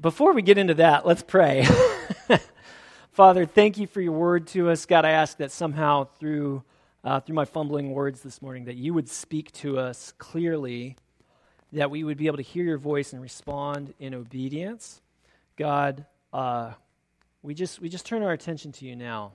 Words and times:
before 0.00 0.32
we 0.32 0.42
get 0.42 0.58
into 0.58 0.74
that, 0.74 1.06
let's 1.06 1.22
pray. 1.22 1.66
Father, 3.12 3.46
thank 3.46 3.78
you 3.78 3.86
for 3.86 4.00
your 4.00 4.12
word 4.12 4.46
to 4.48 4.70
us. 4.70 4.84
God, 4.84 5.04
I 5.04 5.10
ask 5.10 5.38
that 5.38 5.50
somehow 5.50 6.04
through, 6.18 6.62
uh, 7.02 7.20
through 7.20 7.34
my 7.34 7.46
fumbling 7.46 7.92
words 7.92 8.20
this 8.20 8.42
morning, 8.42 8.66
that 8.66 8.76
you 8.76 8.92
would 8.92 9.08
speak 9.08 9.52
to 9.52 9.78
us 9.78 10.12
clearly, 10.18 10.96
that 11.72 11.90
we 11.90 12.04
would 12.04 12.18
be 12.18 12.26
able 12.26 12.36
to 12.36 12.42
hear 12.42 12.64
your 12.64 12.78
voice 12.78 13.12
and 13.12 13.22
respond 13.22 13.94
in 13.98 14.14
obedience. 14.14 15.00
God, 15.56 16.04
uh, 16.32 16.72
we, 17.42 17.54
just, 17.54 17.80
we 17.80 17.88
just 17.88 18.04
turn 18.04 18.22
our 18.22 18.32
attention 18.32 18.72
to 18.72 18.84
you 18.84 18.94
now 18.94 19.32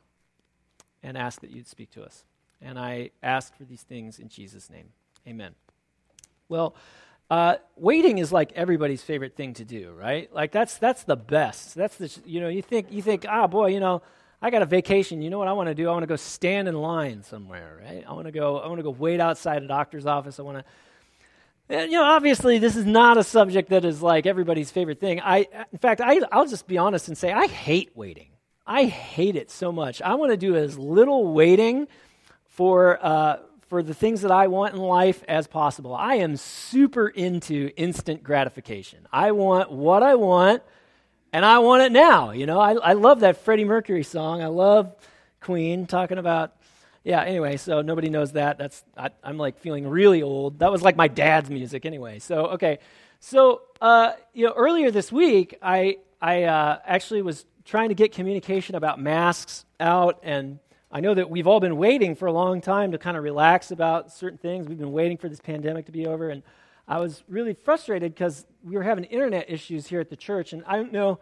and 1.01 1.17
ask 1.17 1.41
that 1.41 1.49
you'd 1.49 1.67
speak 1.67 1.89
to 1.91 2.03
us. 2.03 2.23
And 2.61 2.77
I 2.77 3.09
ask 3.23 3.55
for 3.57 3.63
these 3.63 3.81
things 3.81 4.19
in 4.19 4.29
Jesus' 4.29 4.69
name. 4.69 4.89
Amen. 5.27 5.55
Well, 6.47 6.75
uh, 7.31 7.55
waiting 7.77 8.17
is 8.17 8.33
like 8.33 8.51
everybody's 8.57 9.01
favorite 9.01 9.37
thing 9.37 9.53
to 9.53 9.63
do, 9.63 9.93
right? 9.93 10.31
Like 10.35 10.51
that's 10.51 10.77
that's 10.77 11.05
the 11.05 11.15
best. 11.15 11.75
That's 11.75 11.95
the 11.95 12.11
you 12.25 12.41
know 12.41 12.49
you 12.49 12.61
think 12.61 12.87
you 12.91 13.01
think 13.01 13.25
ah 13.25 13.43
oh, 13.43 13.47
boy 13.47 13.67
you 13.67 13.79
know 13.79 14.01
I 14.41 14.49
got 14.49 14.61
a 14.61 14.65
vacation. 14.65 15.21
You 15.21 15.29
know 15.29 15.39
what 15.39 15.47
I 15.47 15.53
want 15.53 15.69
to 15.69 15.73
do? 15.73 15.87
I 15.87 15.93
want 15.93 16.03
to 16.03 16.07
go 16.07 16.17
stand 16.17 16.67
in 16.67 16.75
line 16.75 17.23
somewhere, 17.23 17.79
right? 17.81 18.03
I 18.05 18.11
want 18.11 18.25
to 18.25 18.33
go 18.33 18.57
I 18.57 18.67
want 18.67 18.79
to 18.79 18.83
go 18.83 18.89
wait 18.89 19.21
outside 19.21 19.63
a 19.63 19.67
doctor's 19.67 20.05
office. 20.05 20.39
I 20.39 20.43
want 20.43 20.65
to. 21.69 21.85
You 21.85 21.91
know, 21.91 22.03
obviously, 22.03 22.57
this 22.59 22.75
is 22.75 22.85
not 22.85 23.17
a 23.17 23.23
subject 23.23 23.69
that 23.69 23.85
is 23.85 24.01
like 24.01 24.25
everybody's 24.25 24.69
favorite 24.69 24.99
thing. 24.99 25.21
I, 25.21 25.47
in 25.71 25.77
fact, 25.77 26.01
I, 26.01 26.19
I'll 26.29 26.45
just 26.45 26.67
be 26.67 26.77
honest 26.77 27.07
and 27.07 27.17
say 27.17 27.31
I 27.31 27.47
hate 27.47 27.91
waiting. 27.95 28.27
I 28.67 28.83
hate 28.83 29.37
it 29.37 29.49
so 29.49 29.71
much. 29.71 30.01
I 30.01 30.15
want 30.15 30.33
to 30.33 30.37
do 30.37 30.57
as 30.57 30.77
little 30.77 31.33
waiting 31.33 31.87
for 32.49 32.99
uh, 33.01 33.37
for 33.71 33.81
the 33.81 33.93
things 33.93 34.19
that 34.23 34.31
I 34.31 34.47
want 34.47 34.73
in 34.73 34.81
life 34.81 35.23
as 35.29 35.47
possible. 35.47 35.95
I 35.95 36.15
am 36.15 36.35
super 36.35 37.07
into 37.07 37.71
instant 37.77 38.21
gratification. 38.21 39.07
I 39.13 39.31
want 39.31 39.71
what 39.71 40.03
I 40.03 40.15
want, 40.15 40.61
and 41.31 41.45
I 41.45 41.59
want 41.59 41.83
it 41.83 41.93
now. 41.93 42.31
You 42.31 42.47
know, 42.47 42.59
I, 42.59 42.73
I 42.73 42.91
love 42.91 43.21
that 43.21 43.45
Freddie 43.45 43.63
Mercury 43.63 44.03
song. 44.03 44.41
I 44.41 44.47
love 44.47 44.93
Queen 45.39 45.87
talking 45.87 46.17
about. 46.17 46.53
Yeah. 47.05 47.21
Anyway, 47.21 47.55
so 47.55 47.81
nobody 47.81 48.09
knows 48.09 48.33
that. 48.33 48.57
That's 48.57 48.83
I, 48.97 49.11
am 49.23 49.37
like 49.37 49.57
feeling 49.57 49.87
really 49.87 50.21
old. 50.21 50.59
That 50.59 50.69
was 50.69 50.81
like 50.81 50.97
my 50.97 51.07
dad's 51.07 51.49
music 51.49 51.85
anyway. 51.85 52.19
So 52.19 52.47
okay. 52.47 52.79
So 53.21 53.61
uh, 53.79 54.11
you 54.33 54.47
know, 54.47 54.53
earlier 54.53 54.91
this 54.91 55.13
week, 55.13 55.57
I 55.61 55.99
I 56.21 56.43
uh, 56.43 56.79
actually 56.85 57.21
was 57.21 57.45
trying 57.63 57.87
to 57.87 57.95
get 57.95 58.11
communication 58.11 58.75
about 58.75 58.99
masks 58.99 59.63
out 59.79 60.19
and 60.23 60.59
I 60.93 60.99
know 60.99 61.13
that 61.13 61.29
we've 61.29 61.47
all 61.47 61.61
been 61.61 61.77
waiting 61.77 62.15
for 62.15 62.25
a 62.25 62.33
long 62.33 62.59
time 62.59 62.91
to 62.91 62.97
kind 62.97 63.15
of 63.15 63.23
relax 63.23 63.71
about 63.71 64.11
certain 64.11 64.37
things. 64.37 64.67
We've 64.67 64.77
been 64.77 64.91
waiting 64.91 65.17
for 65.17 65.29
this 65.29 65.39
pandemic 65.39 65.85
to 65.85 65.91
be 65.91 66.05
over. 66.05 66.29
And 66.29 66.43
I 66.85 66.99
was 66.99 67.23
really 67.29 67.53
frustrated 67.53 68.13
because 68.13 68.45
we 68.61 68.75
were 68.75 68.83
having 68.83 69.05
internet 69.05 69.49
issues 69.49 69.87
here 69.87 70.01
at 70.01 70.09
the 70.09 70.17
church. 70.17 70.51
And 70.51 70.63
I 70.67 70.75
don't 70.75 70.91
know, 70.91 71.19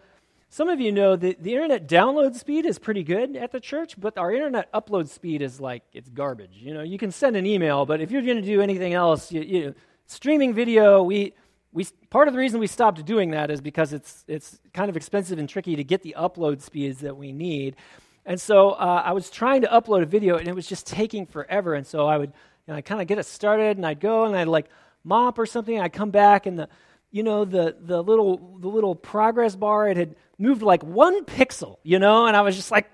some 0.50 0.70
of 0.70 0.80
you 0.80 0.92
know 0.92 1.16
that 1.16 1.44
the 1.44 1.54
internet 1.54 1.88
download 1.88 2.36
speed 2.36 2.66
is 2.66 2.80
pretty 2.80 3.04
good 3.04 3.36
at 3.36 3.52
the 3.52 3.60
church, 3.60 4.00
but 4.00 4.18
our 4.18 4.34
internet 4.34 4.74
upload 4.74 5.08
speed 5.08 5.44
is 5.44 5.60
like, 5.60 5.84
it's 5.94 6.10
garbage. 6.10 6.58
You 6.60 6.74
know, 6.74 6.82
you 6.82 6.98
can 6.98 7.12
send 7.12 7.36
an 7.36 7.46
email, 7.46 7.86
but 7.86 8.02
if 8.02 8.10
you're 8.10 8.24
going 8.24 8.38
to 8.38 8.42
do 8.42 8.62
anything 8.62 8.94
else, 8.94 9.32
you, 9.32 9.42
you 9.42 9.76
streaming 10.08 10.56
video, 10.56 11.04
we, 11.04 11.36
we, 11.74 11.86
part 12.10 12.28
of 12.28 12.34
the 12.34 12.40
reason 12.40 12.60
we 12.60 12.66
stopped 12.66 13.06
doing 13.06 13.30
that 13.32 13.52
is 13.52 13.62
because 13.62 13.94
it's, 13.94 14.26
it's 14.28 14.60
kind 14.74 14.90
of 14.90 14.98
expensive 14.98 15.38
and 15.38 15.48
tricky 15.48 15.76
to 15.76 15.84
get 15.84 16.02
the 16.02 16.16
upload 16.18 16.62
speeds 16.64 17.02
that 17.02 17.16
we 17.16 17.32
need. 17.32 17.76
And 18.26 18.40
so 18.40 18.72
uh, 18.72 19.04
I 19.06 19.14
was 19.14 19.30
trying 19.30 19.62
to 19.62 19.68
upload 19.68 20.04
a 20.04 20.06
video, 20.06 20.38
and 20.38 20.48
it 20.48 20.56
was 20.56 20.68
just 20.68 20.86
taking 20.86 21.26
forever. 21.26 21.74
And 21.74 21.86
so 21.86 22.08
I 22.08 22.18
would, 22.18 22.30
you 22.68 22.74
know, 22.74 22.78
I 22.78 22.82
kind 22.82 23.02
of 23.02 23.08
get 23.08 23.18
it 23.18 23.26
started, 23.26 23.78
and 23.78 23.86
I'd 23.86 24.00
go 24.00 24.26
and 24.26 24.36
I'd 24.36 24.48
like 24.48 24.68
mop 25.04 25.40
or 25.40 25.46
something. 25.46 25.80
I'd 25.80 25.94
come 25.94 26.12
back, 26.12 26.46
and 26.46 26.60
the, 26.60 26.70
you 27.12 27.24
know, 27.24 27.46
the 27.46 27.76
the 27.80 28.02
little 28.04 28.58
the 28.60 28.68
little 28.68 28.96
progress 28.96 29.56
bar 29.56 29.88
it 29.90 29.98
had 29.98 30.16
moved 30.38 30.62
like 30.62 30.84
one 30.84 31.26
pixel, 31.26 31.78
you 31.84 32.00
know, 32.00 32.28
and 32.28 32.36
I 32.36 32.42
was 32.42 32.56
just 32.56 32.72
like, 32.72 32.90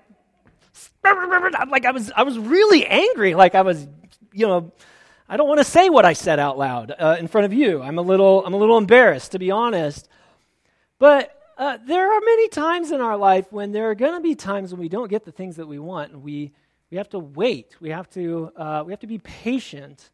like 1.04 1.84
I 1.84 1.90
was 1.92 2.10
I 2.16 2.22
was 2.22 2.38
really 2.38 2.86
angry, 2.86 3.34
like 3.34 3.54
I 3.54 3.62
was, 3.62 3.86
you 4.32 4.46
know. 4.46 4.72
I 5.28 5.36
don't 5.36 5.48
want 5.48 5.58
to 5.58 5.64
say 5.64 5.88
what 5.90 6.04
I 6.04 6.12
said 6.12 6.38
out 6.38 6.56
loud 6.56 6.94
uh, 6.96 7.16
in 7.18 7.26
front 7.26 7.46
of 7.46 7.52
you. 7.52 7.82
I'm 7.82 7.98
a 7.98 8.02
little, 8.02 8.46
I'm 8.46 8.54
a 8.54 8.56
little 8.56 8.78
embarrassed, 8.78 9.32
to 9.32 9.40
be 9.40 9.50
honest. 9.50 10.08
But 11.00 11.35
uh, 11.56 11.78
there 11.86 12.12
are 12.12 12.20
many 12.20 12.48
times 12.48 12.90
in 12.90 13.00
our 13.00 13.16
life 13.16 13.50
when 13.50 13.72
there 13.72 13.88
are 13.90 13.94
going 13.94 14.14
to 14.14 14.20
be 14.20 14.34
times 14.34 14.72
when 14.72 14.80
we 14.80 14.88
don't 14.88 15.08
get 15.08 15.24
the 15.24 15.32
things 15.32 15.56
that 15.56 15.66
we 15.66 15.78
want, 15.78 16.12
and 16.12 16.22
we, 16.22 16.52
we 16.90 16.98
have 16.98 17.08
to 17.10 17.18
wait. 17.18 17.76
We 17.80 17.90
have 17.90 18.10
to, 18.10 18.52
uh, 18.56 18.82
we 18.84 18.92
have 18.92 19.00
to 19.00 19.06
be 19.06 19.18
patient. 19.18 20.10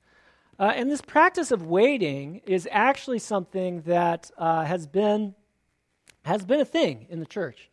Uh, 0.58 0.72
and 0.75 0.91
this 0.91 1.00
practice 1.00 1.50
of 1.50 1.66
waiting 1.66 2.42
is 2.47 2.69
actually 2.70 3.19
something 3.19 3.82
that 3.82 4.30
uh, 4.38 4.64
has, 4.64 4.86
been, 4.86 5.34
has 6.25 6.44
been 6.44 6.60
a 6.60 6.64
thing 6.64 7.06
in 7.10 7.19
the 7.19 7.26
church. 7.26 7.70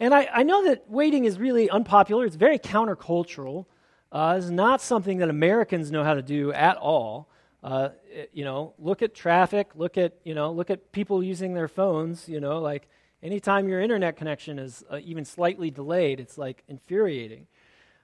And 0.00 0.12
I, 0.12 0.28
I 0.32 0.42
know 0.42 0.64
that 0.64 0.90
waiting 0.90 1.24
is 1.24 1.38
really 1.38 1.70
unpopular, 1.70 2.26
it's 2.26 2.34
very 2.34 2.58
countercultural. 2.58 3.66
Uh, 4.10 4.34
it's 4.36 4.50
not 4.50 4.82
something 4.82 5.18
that 5.18 5.30
Americans 5.30 5.92
know 5.92 6.02
how 6.02 6.14
to 6.14 6.22
do 6.22 6.52
at 6.52 6.76
all. 6.76 7.28
Uh, 7.62 7.90
you 8.32 8.44
know, 8.44 8.74
look 8.78 9.00
at 9.00 9.14
traffic, 9.14 9.68
look 9.76 9.96
at, 9.96 10.14
you 10.24 10.34
know, 10.34 10.50
look 10.50 10.70
at 10.70 10.90
people 10.90 11.22
using 11.22 11.54
their 11.54 11.68
phones, 11.68 12.28
you 12.28 12.40
know, 12.40 12.58
like 12.58 12.88
Anytime 13.22 13.68
your 13.68 13.80
internet 13.80 14.16
connection 14.16 14.58
is 14.58 14.82
uh, 14.90 14.98
even 15.04 15.24
slightly 15.24 15.70
delayed, 15.70 16.18
it's 16.18 16.36
like 16.36 16.64
infuriating. 16.68 17.46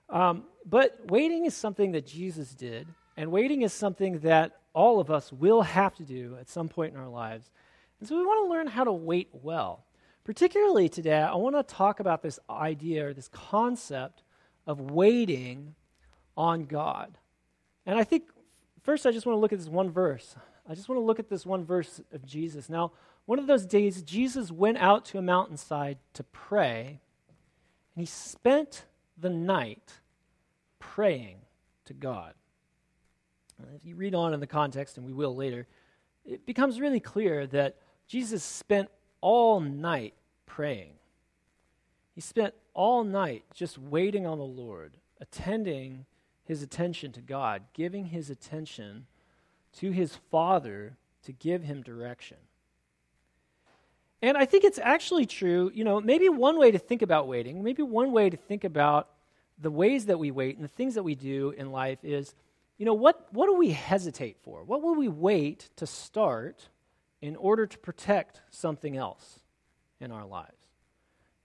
Um, 0.08 0.44
but 0.64 1.10
waiting 1.10 1.44
is 1.44 1.54
something 1.54 1.92
that 1.92 2.06
Jesus 2.06 2.54
did, 2.54 2.86
and 3.16 3.32
waiting 3.32 3.62
is 3.62 3.72
something 3.72 4.20
that 4.20 4.60
all 4.74 5.00
of 5.00 5.10
us 5.10 5.32
will 5.32 5.62
have 5.62 5.94
to 5.96 6.04
do 6.04 6.36
at 6.40 6.48
some 6.48 6.68
point 6.68 6.94
in 6.94 7.00
our 7.00 7.08
lives. 7.08 7.50
And 7.98 8.08
so 8.08 8.16
we 8.16 8.24
want 8.24 8.46
to 8.46 8.50
learn 8.50 8.68
how 8.68 8.84
to 8.84 8.92
wait 8.92 9.28
well. 9.32 9.84
Particularly 10.24 10.88
today, 10.88 11.20
I 11.20 11.34
want 11.34 11.56
to 11.56 11.62
talk 11.62 12.00
about 12.00 12.22
this 12.22 12.38
idea 12.48 13.08
or 13.08 13.12
this 13.12 13.28
concept 13.28 14.22
of 14.66 14.80
waiting 14.80 15.74
on 16.36 16.64
God. 16.64 17.18
And 17.86 17.98
I 17.98 18.04
think 18.04 18.24
first 18.82 19.06
I 19.06 19.10
just 19.10 19.26
want 19.26 19.36
to 19.36 19.40
look 19.40 19.52
at 19.52 19.58
this 19.58 19.68
one 19.68 19.90
verse. 19.90 20.36
I 20.68 20.74
just 20.74 20.88
want 20.88 20.98
to 21.00 21.04
look 21.04 21.18
at 21.18 21.30
this 21.30 21.46
one 21.46 21.64
verse 21.64 22.00
of 22.12 22.26
Jesus. 22.26 22.68
Now, 22.68 22.92
one 23.24 23.38
of 23.38 23.46
those 23.46 23.64
days, 23.64 24.02
Jesus 24.02 24.50
went 24.50 24.76
out 24.78 25.06
to 25.06 25.18
a 25.18 25.22
mountainside 25.22 25.98
to 26.14 26.22
pray, 26.24 27.00
and 27.94 28.02
he 28.02 28.06
spent 28.06 28.84
the 29.16 29.30
night 29.30 29.94
praying 30.78 31.38
to 31.86 31.94
God. 31.94 32.34
if 33.74 33.84
you 33.84 33.96
read 33.96 34.14
on 34.14 34.34
in 34.34 34.40
the 34.40 34.46
context, 34.46 34.98
and 34.98 35.06
we 35.06 35.12
will 35.12 35.34
later, 35.34 35.66
it 36.24 36.44
becomes 36.44 36.80
really 36.80 37.00
clear 37.00 37.46
that 37.46 37.76
Jesus 38.06 38.44
spent 38.44 38.88
all 39.20 39.60
night 39.60 40.14
praying. 40.46 40.92
He 42.14 42.20
spent 42.20 42.54
all 42.74 43.04
night 43.04 43.44
just 43.54 43.78
waiting 43.78 44.26
on 44.26 44.38
the 44.38 44.44
Lord, 44.44 44.98
attending 45.20 46.04
his 46.44 46.62
attention 46.62 47.12
to 47.12 47.20
God, 47.20 47.62
giving 47.72 48.06
his 48.06 48.30
attention 48.30 49.06
to 49.74 49.90
his 49.90 50.16
Father 50.30 50.96
to 51.24 51.32
give 51.32 51.62
him 51.62 51.82
direction. 51.82 52.38
And 54.20 54.36
I 54.36 54.44
think 54.44 54.64
it's 54.64 54.78
actually 54.82 55.26
true. 55.26 55.70
You 55.74 55.84
know, 55.84 56.00
maybe 56.00 56.28
one 56.28 56.58
way 56.58 56.70
to 56.70 56.78
think 56.78 57.02
about 57.02 57.28
waiting, 57.28 57.62
maybe 57.62 57.82
one 57.82 58.12
way 58.12 58.30
to 58.30 58.36
think 58.36 58.64
about 58.64 59.08
the 59.58 59.70
ways 59.70 60.06
that 60.06 60.18
we 60.18 60.30
wait 60.30 60.56
and 60.56 60.64
the 60.64 60.68
things 60.68 60.94
that 60.94 61.02
we 61.02 61.14
do 61.14 61.50
in 61.50 61.72
life 61.72 61.98
is, 62.02 62.34
you 62.78 62.86
know, 62.86 62.94
what, 62.94 63.26
what 63.32 63.46
do 63.46 63.54
we 63.54 63.70
hesitate 63.70 64.36
for? 64.42 64.62
What 64.64 64.82
will 64.82 64.94
we 64.94 65.08
wait 65.08 65.68
to 65.76 65.86
start 65.86 66.68
in 67.20 67.36
order 67.36 67.66
to 67.66 67.78
protect 67.78 68.40
something 68.50 68.96
else 68.96 69.40
in 70.00 70.12
our 70.12 70.24
lives? 70.24 70.52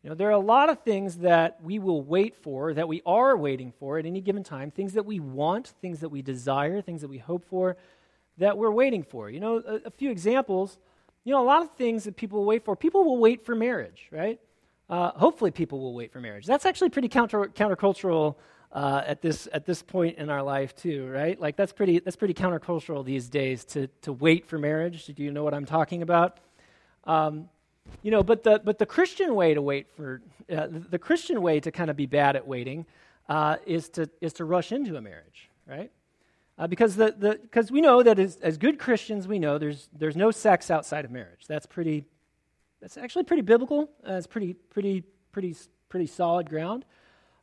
You 0.04 0.10
know, 0.10 0.16
there 0.16 0.28
are 0.28 0.32
a 0.32 0.38
lot 0.38 0.70
of 0.70 0.82
things 0.82 1.20
that 1.20 1.64
we 1.64 1.80
will 1.80 2.04
wait 2.04 2.36
for, 2.36 2.74
that 2.74 2.90
we 2.90 3.02
are 3.06 3.38
waiting 3.38 3.72
for 3.80 3.98
at 3.98 4.06
any 4.06 4.20
given 4.20 4.44
time, 4.44 4.70
things 4.70 4.94
that 4.94 5.06
we 5.06 5.20
want, 5.20 5.68
things 5.82 6.02
that 6.02 6.10
we 6.10 6.22
desire, 6.22 6.82
things 6.82 7.02
that 7.02 7.08
we 7.08 7.20
hope 7.20 7.46
for, 7.46 7.78
that 8.38 8.58
we're 8.58 8.72
waiting 8.72 9.04
for. 9.04 9.30
You 9.30 9.40
know, 9.40 9.58
a, 9.66 9.88
a 9.88 9.92
few 9.92 10.10
examples 10.12 10.78
you 11.24 11.32
know, 11.32 11.42
a 11.42 11.46
lot 11.46 11.62
of 11.62 11.72
things 11.72 12.04
that 12.04 12.16
people 12.16 12.44
wait 12.44 12.66
for, 12.66 12.76
people 12.76 13.06
will 13.06 13.18
wait 13.18 13.46
for 13.46 13.56
marriage, 13.56 14.08
right? 14.12 14.40
Uh, 14.90 15.12
hopefully, 15.12 15.52
people 15.52 15.80
will 15.80 15.94
wait 15.94 16.12
for 16.12 16.20
marriage. 16.20 16.46
That's 16.46 16.66
actually 16.66 16.90
pretty 16.90 17.08
counter, 17.08 17.46
countercultural 17.46 18.36
uh, 18.74 19.04
at, 19.06 19.22
this, 19.22 19.48
at 19.54 19.66
this 19.66 19.82
point 19.82 20.18
in 20.18 20.30
our 20.30 20.44
life, 20.44 20.76
too, 20.76 21.08
right? 21.08 21.40
Like, 21.40 21.56
that's 21.56 21.72
pretty, 21.72 22.00
that's 22.00 22.18
pretty 22.18 22.34
countercultural 22.34 23.06
these 23.06 23.30
days 23.30 23.64
to, 23.66 23.88
to 24.02 24.12
wait 24.12 24.46
for 24.46 24.58
marriage. 24.58 25.06
Do 25.06 25.24
you 25.24 25.32
know 25.32 25.44
what 25.44 25.54
I'm 25.54 25.66
talking 25.66 26.02
about? 26.02 26.40
Um, 27.06 27.50
you 28.02 28.12
know, 28.12 28.24
but 28.24 28.44
the, 28.44 28.62
but 28.64 28.78
the 28.78 28.86
Christian 28.86 29.36
way 29.36 29.54
to 29.54 29.62
wait 29.62 29.88
for, 29.96 30.22
uh, 30.52 30.68
the 30.70 31.00
Christian 31.00 31.42
way 31.42 31.60
to 31.62 31.72
kind 31.72 31.90
of 31.90 31.96
be 31.96 32.06
bad 32.06 32.36
at 32.36 32.46
waiting 32.46 32.86
uh, 33.30 33.58
is, 33.66 33.88
to, 33.90 34.10
is 34.20 34.34
to 34.34 34.46
rush 34.46 34.74
into 34.74 34.98
a 34.98 35.02
marriage, 35.02 35.50
right? 35.66 35.92
Uh, 36.58 36.68
because 36.68 36.96
the, 36.96 37.16
the, 37.18 37.40
cause 37.52 37.72
we 37.72 37.82
know 37.82 38.04
that 38.04 38.20
as, 38.20 38.38
as 38.38 38.58
good 38.58 38.78
Christians, 38.78 39.28
we 39.28 39.40
know 39.40 39.58
there's, 39.58 39.90
there's 39.98 40.16
no 40.16 40.30
sex 40.30 40.70
outside 40.70 41.04
of 41.04 41.12
marriage. 41.12 41.46
That's 41.48 41.66
pretty, 41.66 42.06
that's 42.80 42.98
actually 42.98 43.24
pretty 43.24 43.42
biblical. 43.42 43.90
Uh, 44.08 44.14
it's 44.14 44.28
pretty, 44.28 44.54
pretty, 44.54 45.04
pretty, 45.32 45.56
pretty 45.90 46.06
solid 46.06 46.48
ground. 46.50 46.86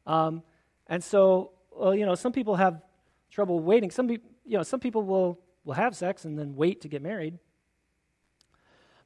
Um, 0.06 0.42
and 0.86 1.02
so, 1.02 1.52
well, 1.72 1.94
you 1.94 2.06
know, 2.06 2.14
some 2.14 2.32
people 2.32 2.54
have 2.54 2.82
trouble 3.30 3.58
waiting. 3.58 3.90
Some, 3.90 4.06
be, 4.06 4.20
you 4.46 4.56
know, 4.56 4.62
some 4.62 4.78
people 4.78 5.02
will, 5.02 5.40
will 5.64 5.74
have 5.74 5.96
sex 5.96 6.24
and 6.24 6.38
then 6.38 6.54
wait 6.54 6.82
to 6.82 6.88
get 6.88 7.02
married. 7.02 7.38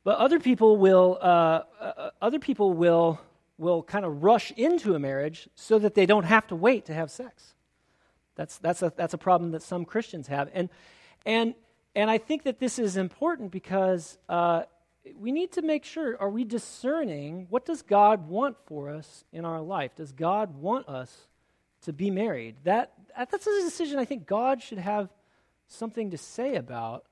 But 0.02 0.18
other 0.18 0.38
people 0.38 0.76
will, 0.76 1.18
uh, 1.20 1.62
uh, 1.80 2.10
other 2.20 2.38
people 2.38 2.74
will, 2.74 3.20
will 3.56 3.82
kind 3.82 4.04
of 4.04 4.22
rush 4.22 4.50
into 4.52 4.94
a 4.94 4.98
marriage 4.98 5.48
so 5.54 5.78
that 5.78 5.94
they 5.94 6.04
don't 6.04 6.24
have 6.24 6.46
to 6.48 6.56
wait 6.56 6.84
to 6.86 6.94
have 6.94 7.10
sex. 7.10 7.54
That's, 8.36 8.58
that's, 8.58 8.82
a, 8.82 8.92
that's 8.96 9.14
a 9.14 9.18
problem 9.18 9.52
that 9.52 9.62
some 9.62 9.84
Christians 9.84 10.26
have. 10.28 10.50
And, 10.52 10.68
and, 11.24 11.54
and 11.94 12.10
I 12.10 12.18
think 12.18 12.44
that 12.44 12.58
this 12.58 12.78
is 12.78 12.96
important 12.96 13.50
because 13.50 14.18
uh, 14.28 14.62
we 15.18 15.32
need 15.32 15.52
to 15.52 15.62
make 15.62 15.84
sure 15.84 16.16
are 16.20 16.30
we 16.30 16.44
discerning 16.44 17.46
what 17.50 17.64
does 17.64 17.82
God 17.82 18.28
want 18.28 18.56
for 18.66 18.90
us 18.90 19.24
in 19.32 19.44
our 19.44 19.60
life? 19.60 19.94
Does 19.94 20.12
God 20.12 20.56
want 20.56 20.88
us 20.88 21.28
to 21.82 21.92
be 21.92 22.10
married? 22.10 22.56
That, 22.64 22.92
that's 23.16 23.46
a 23.46 23.62
decision 23.62 23.98
I 23.98 24.04
think 24.04 24.26
God 24.26 24.62
should 24.62 24.78
have 24.78 25.08
something 25.68 26.10
to 26.10 26.18
say 26.18 26.56
about. 26.56 27.04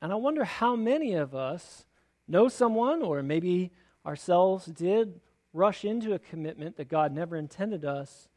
And 0.00 0.12
I 0.12 0.16
wonder 0.16 0.44
how 0.44 0.76
many 0.76 1.14
of 1.14 1.34
us 1.34 1.84
know 2.26 2.48
someone, 2.48 3.02
or 3.02 3.22
maybe 3.22 3.72
ourselves 4.06 4.66
did, 4.66 5.20
rush 5.52 5.84
into 5.84 6.14
a 6.14 6.18
commitment 6.18 6.76
that 6.76 6.88
God 6.88 7.12
never 7.12 7.36
intended 7.36 7.84
us 7.84 8.28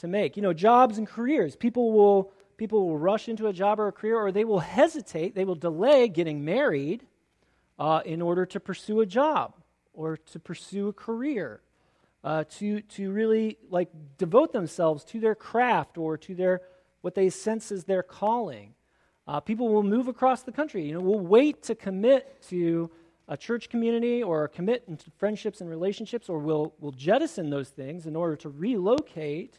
to 0.00 0.08
make. 0.08 0.36
You 0.36 0.42
know, 0.42 0.52
jobs 0.52 0.98
and 0.98 1.06
careers. 1.06 1.56
People 1.56 1.92
will, 1.92 2.32
people 2.56 2.86
will 2.86 2.98
rush 2.98 3.28
into 3.28 3.46
a 3.46 3.52
job 3.52 3.80
or 3.80 3.88
a 3.88 3.92
career, 3.92 4.16
or 4.16 4.32
they 4.32 4.44
will 4.44 4.60
hesitate, 4.60 5.34
they 5.34 5.44
will 5.44 5.54
delay 5.54 6.08
getting 6.08 6.44
married 6.44 7.06
uh, 7.78 8.00
in 8.04 8.22
order 8.22 8.46
to 8.46 8.60
pursue 8.60 9.00
a 9.00 9.06
job 9.06 9.54
or 9.92 10.16
to 10.16 10.38
pursue 10.38 10.88
a 10.88 10.92
career. 10.92 11.60
Uh, 12.22 12.42
to, 12.44 12.80
to 12.80 13.10
really 13.10 13.58
like 13.68 13.90
devote 14.16 14.50
themselves 14.50 15.04
to 15.04 15.20
their 15.20 15.34
craft 15.34 15.98
or 15.98 16.16
to 16.16 16.34
their 16.34 16.62
what 17.02 17.14
they 17.14 17.28
sense 17.28 17.70
is 17.70 17.84
their 17.84 18.02
calling. 18.02 18.72
Uh, 19.28 19.38
people 19.38 19.68
will 19.68 19.82
move 19.82 20.08
across 20.08 20.42
the 20.42 20.50
country. 20.50 20.86
You 20.86 20.94
know, 20.94 21.00
will 21.00 21.20
wait 21.20 21.62
to 21.64 21.74
commit 21.74 22.42
to 22.48 22.90
a 23.28 23.36
church 23.36 23.68
community 23.68 24.22
or 24.22 24.48
commit 24.48 24.84
into 24.88 25.10
friendships 25.18 25.60
and 25.60 25.68
relationships, 25.68 26.30
or 26.30 26.38
will 26.38 26.74
will 26.80 26.92
jettison 26.92 27.50
those 27.50 27.68
things 27.68 28.06
in 28.06 28.16
order 28.16 28.36
to 28.36 28.48
relocate, 28.48 29.58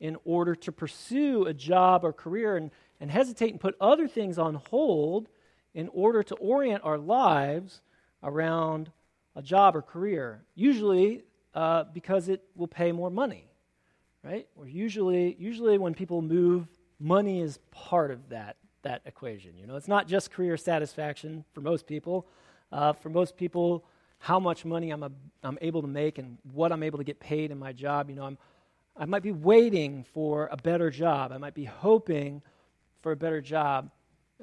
in 0.00 0.16
order 0.24 0.54
to 0.54 0.72
pursue 0.72 1.46
a 1.46 1.54
job 1.54 2.04
or 2.04 2.12
career, 2.12 2.56
and, 2.56 2.70
and 3.00 3.10
hesitate 3.10 3.50
and 3.50 3.60
put 3.60 3.74
other 3.80 4.08
things 4.08 4.38
on 4.38 4.54
hold 4.70 5.28
in 5.74 5.88
order 5.92 6.22
to 6.22 6.34
orient 6.36 6.82
our 6.84 6.98
lives 6.98 7.80
around 8.22 8.90
a 9.34 9.42
job 9.42 9.76
or 9.76 9.82
career. 9.82 10.42
Usually, 10.54 11.22
uh, 11.54 11.84
because 11.92 12.28
it 12.28 12.42
will 12.54 12.68
pay 12.68 12.92
more 12.92 13.10
money, 13.10 13.48
right? 14.22 14.46
Or 14.56 14.68
usually, 14.68 15.36
usually 15.38 15.78
when 15.78 15.94
people 15.94 16.22
move, 16.22 16.66
money 16.98 17.40
is 17.40 17.58
part 17.70 18.10
of 18.10 18.28
that 18.28 18.56
that 18.82 19.02
equation. 19.04 19.58
You 19.58 19.66
know, 19.66 19.74
it's 19.74 19.88
not 19.88 20.06
just 20.06 20.30
career 20.30 20.56
satisfaction 20.56 21.44
for 21.52 21.60
most 21.60 21.86
people. 21.88 22.28
Uh, 22.70 22.92
for 22.92 23.08
most 23.08 23.36
people, 23.36 23.84
how 24.18 24.38
much 24.38 24.64
money 24.64 24.90
I'm, 24.90 25.02
a, 25.02 25.10
I'm 25.42 25.58
able 25.60 25.82
to 25.82 25.88
make 25.88 26.18
and 26.18 26.38
what 26.52 26.72
I'm 26.72 26.82
able 26.82 26.98
to 26.98 27.04
get 27.04 27.18
paid 27.18 27.50
in 27.50 27.58
my 27.58 27.72
job. 27.72 28.08
You 28.08 28.16
know, 28.16 28.24
I'm, 28.24 28.38
I 28.98 29.04
might 29.04 29.22
be 29.22 29.32
waiting 29.32 30.04
for 30.14 30.48
a 30.50 30.56
better 30.56 30.90
job. 30.90 31.32
I 31.32 31.38
might 31.38 31.54
be 31.54 31.64
hoping 31.64 32.42
for 33.02 33.12
a 33.12 33.16
better 33.16 33.40
job. 33.40 33.90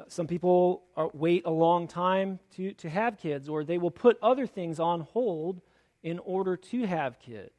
Some 0.07 0.27
people 0.27 0.83
are, 0.95 1.09
wait 1.13 1.43
a 1.45 1.51
long 1.51 1.87
time 1.87 2.39
to, 2.55 2.73
to 2.73 2.89
have 2.89 3.17
kids, 3.17 3.49
or 3.49 3.63
they 3.63 3.77
will 3.77 3.91
put 3.91 4.17
other 4.21 4.45
things 4.45 4.79
on 4.79 5.01
hold 5.01 5.61
in 6.03 6.19
order 6.19 6.55
to 6.55 6.85
have 6.85 7.19
kids. 7.19 7.51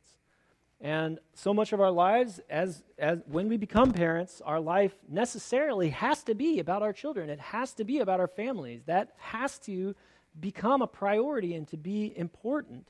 And 0.81 1.19
so 1.33 1.55
much 1.55 1.73
of 1.73 1.81
our 1.81 1.91
lives, 1.91 2.41
as, 2.51 2.83
as 2.99 3.21
when 3.27 3.49
we 3.49 3.57
become 3.57 3.93
parents, 3.93 4.43
our 4.45 4.61
life 4.61 4.95
necessarily 5.09 5.91
has 5.91 6.23
to 6.25 6.35
be 6.35 6.59
about 6.59 6.83
our 6.83 6.93
children. 6.93 7.31
It 7.31 7.41
has 7.41 7.73
to 7.75 7.85
be 7.85 8.01
about 8.01 8.21
our 8.21 8.29
families. 8.29 8.83
That 8.87 9.13
has 9.17 9.59
to 9.61 9.95
become 10.39 10.83
a 10.83 10.87
priority 10.87 11.55
and 11.55 11.67
to 11.69 11.77
be 11.77 12.13
important. 12.17 12.89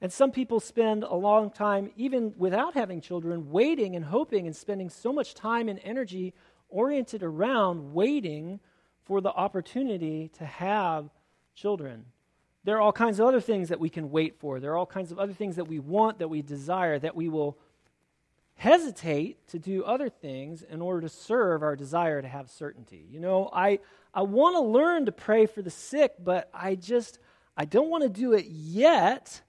And 0.00 0.12
some 0.12 0.30
people 0.30 0.60
spend 0.60 1.04
a 1.04 1.14
long 1.14 1.50
time, 1.50 1.90
even 1.96 2.32
without 2.38 2.74
having 2.74 3.00
children, 3.00 3.50
waiting 3.50 3.96
and 3.96 4.04
hoping 4.04 4.46
and 4.46 4.56
spending 4.56 4.88
so 4.88 5.12
much 5.12 5.34
time 5.34 5.68
and 5.68 5.78
energy 5.84 6.32
oriented 6.68 7.22
around 7.22 7.92
waiting 7.92 8.60
for 9.04 9.20
the 9.20 9.30
opportunity 9.30 10.28
to 10.38 10.46
have 10.46 11.10
children. 11.54 12.06
There 12.64 12.76
are 12.76 12.80
all 12.80 12.92
kinds 12.92 13.20
of 13.20 13.26
other 13.26 13.40
things 13.40 13.68
that 13.68 13.80
we 13.80 13.90
can 13.90 14.10
wait 14.10 14.38
for. 14.38 14.60
There 14.60 14.72
are 14.72 14.76
all 14.76 14.86
kinds 14.86 15.12
of 15.12 15.18
other 15.18 15.32
things 15.32 15.56
that 15.56 15.68
we 15.68 15.78
want, 15.78 16.18
that 16.18 16.28
we 16.28 16.42
desire, 16.42 16.98
that 16.98 17.16
we 17.16 17.28
will 17.28 17.58
hesitate 18.54 19.48
to 19.48 19.58
do 19.58 19.82
other 19.84 20.08
things 20.10 20.62
in 20.62 20.82
order 20.82 21.00
to 21.00 21.08
serve 21.08 21.62
our 21.62 21.74
desire 21.74 22.20
to 22.20 22.28
have 22.28 22.50
certainty. 22.50 23.06
You 23.10 23.18
know, 23.18 23.50
I, 23.52 23.80
I 24.12 24.22
want 24.22 24.56
to 24.56 24.60
learn 24.60 25.06
to 25.06 25.12
pray 25.12 25.46
for 25.46 25.62
the 25.62 25.70
sick, 25.70 26.14
but 26.22 26.50
I 26.52 26.74
just, 26.74 27.18
I 27.56 27.64
don't 27.64 27.88
want 27.88 28.02
to 28.02 28.10
do 28.10 28.34
it 28.34 28.46
yet 28.46 29.40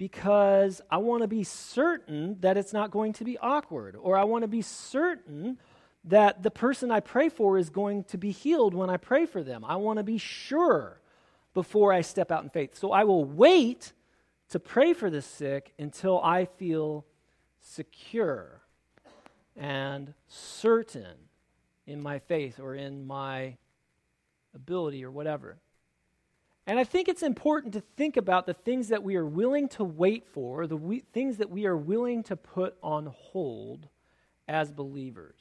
because 0.00 0.80
I 0.90 0.96
want 0.96 1.20
to 1.20 1.28
be 1.28 1.44
certain 1.44 2.38
that 2.40 2.56
it's 2.56 2.72
not 2.72 2.90
going 2.90 3.12
to 3.12 3.22
be 3.22 3.36
awkward, 3.36 3.94
or 4.00 4.16
I 4.16 4.24
want 4.24 4.44
to 4.44 4.48
be 4.48 4.62
certain 4.62 5.58
that 6.04 6.42
the 6.42 6.50
person 6.50 6.90
I 6.90 7.00
pray 7.00 7.28
for 7.28 7.58
is 7.58 7.68
going 7.68 8.04
to 8.04 8.16
be 8.16 8.30
healed 8.30 8.72
when 8.72 8.88
I 8.88 8.96
pray 8.96 9.26
for 9.26 9.42
them. 9.42 9.62
I 9.62 9.76
want 9.76 9.98
to 9.98 10.02
be 10.02 10.16
sure 10.16 11.02
before 11.52 11.92
I 11.92 12.00
step 12.00 12.32
out 12.32 12.42
in 12.42 12.48
faith. 12.48 12.78
So 12.78 12.92
I 12.92 13.04
will 13.04 13.26
wait 13.26 13.92
to 14.48 14.58
pray 14.58 14.94
for 14.94 15.10
the 15.10 15.20
sick 15.20 15.74
until 15.78 16.18
I 16.22 16.46
feel 16.46 17.04
secure 17.60 18.62
and 19.54 20.14
certain 20.28 21.28
in 21.86 22.02
my 22.02 22.20
faith 22.20 22.58
or 22.58 22.74
in 22.74 23.06
my 23.06 23.58
ability 24.54 25.04
or 25.04 25.10
whatever. 25.10 25.58
And 26.66 26.78
I 26.78 26.84
think 26.84 27.08
it's 27.08 27.22
important 27.22 27.72
to 27.74 27.80
think 27.80 28.16
about 28.16 28.46
the 28.46 28.54
things 28.54 28.88
that 28.88 29.02
we 29.02 29.16
are 29.16 29.26
willing 29.26 29.68
to 29.70 29.84
wait 29.84 30.26
for, 30.32 30.66
the 30.66 30.76
we, 30.76 31.00
things 31.12 31.38
that 31.38 31.50
we 31.50 31.66
are 31.66 31.76
willing 31.76 32.22
to 32.24 32.36
put 32.36 32.76
on 32.82 33.06
hold 33.06 33.88
as 34.46 34.70
believers. 34.70 35.40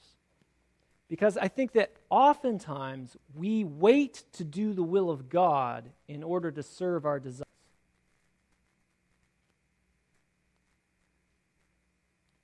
Because 1.07 1.37
I 1.37 1.47
think 1.47 1.73
that 1.73 1.91
oftentimes 2.09 3.17
we 3.35 3.63
wait 3.63 4.23
to 4.33 4.43
do 4.43 4.73
the 4.73 4.83
will 4.83 5.09
of 5.09 5.29
God 5.29 5.89
in 6.07 6.23
order 6.23 6.51
to 6.51 6.63
serve 6.63 7.05
our 7.05 7.19
desires. 7.19 7.45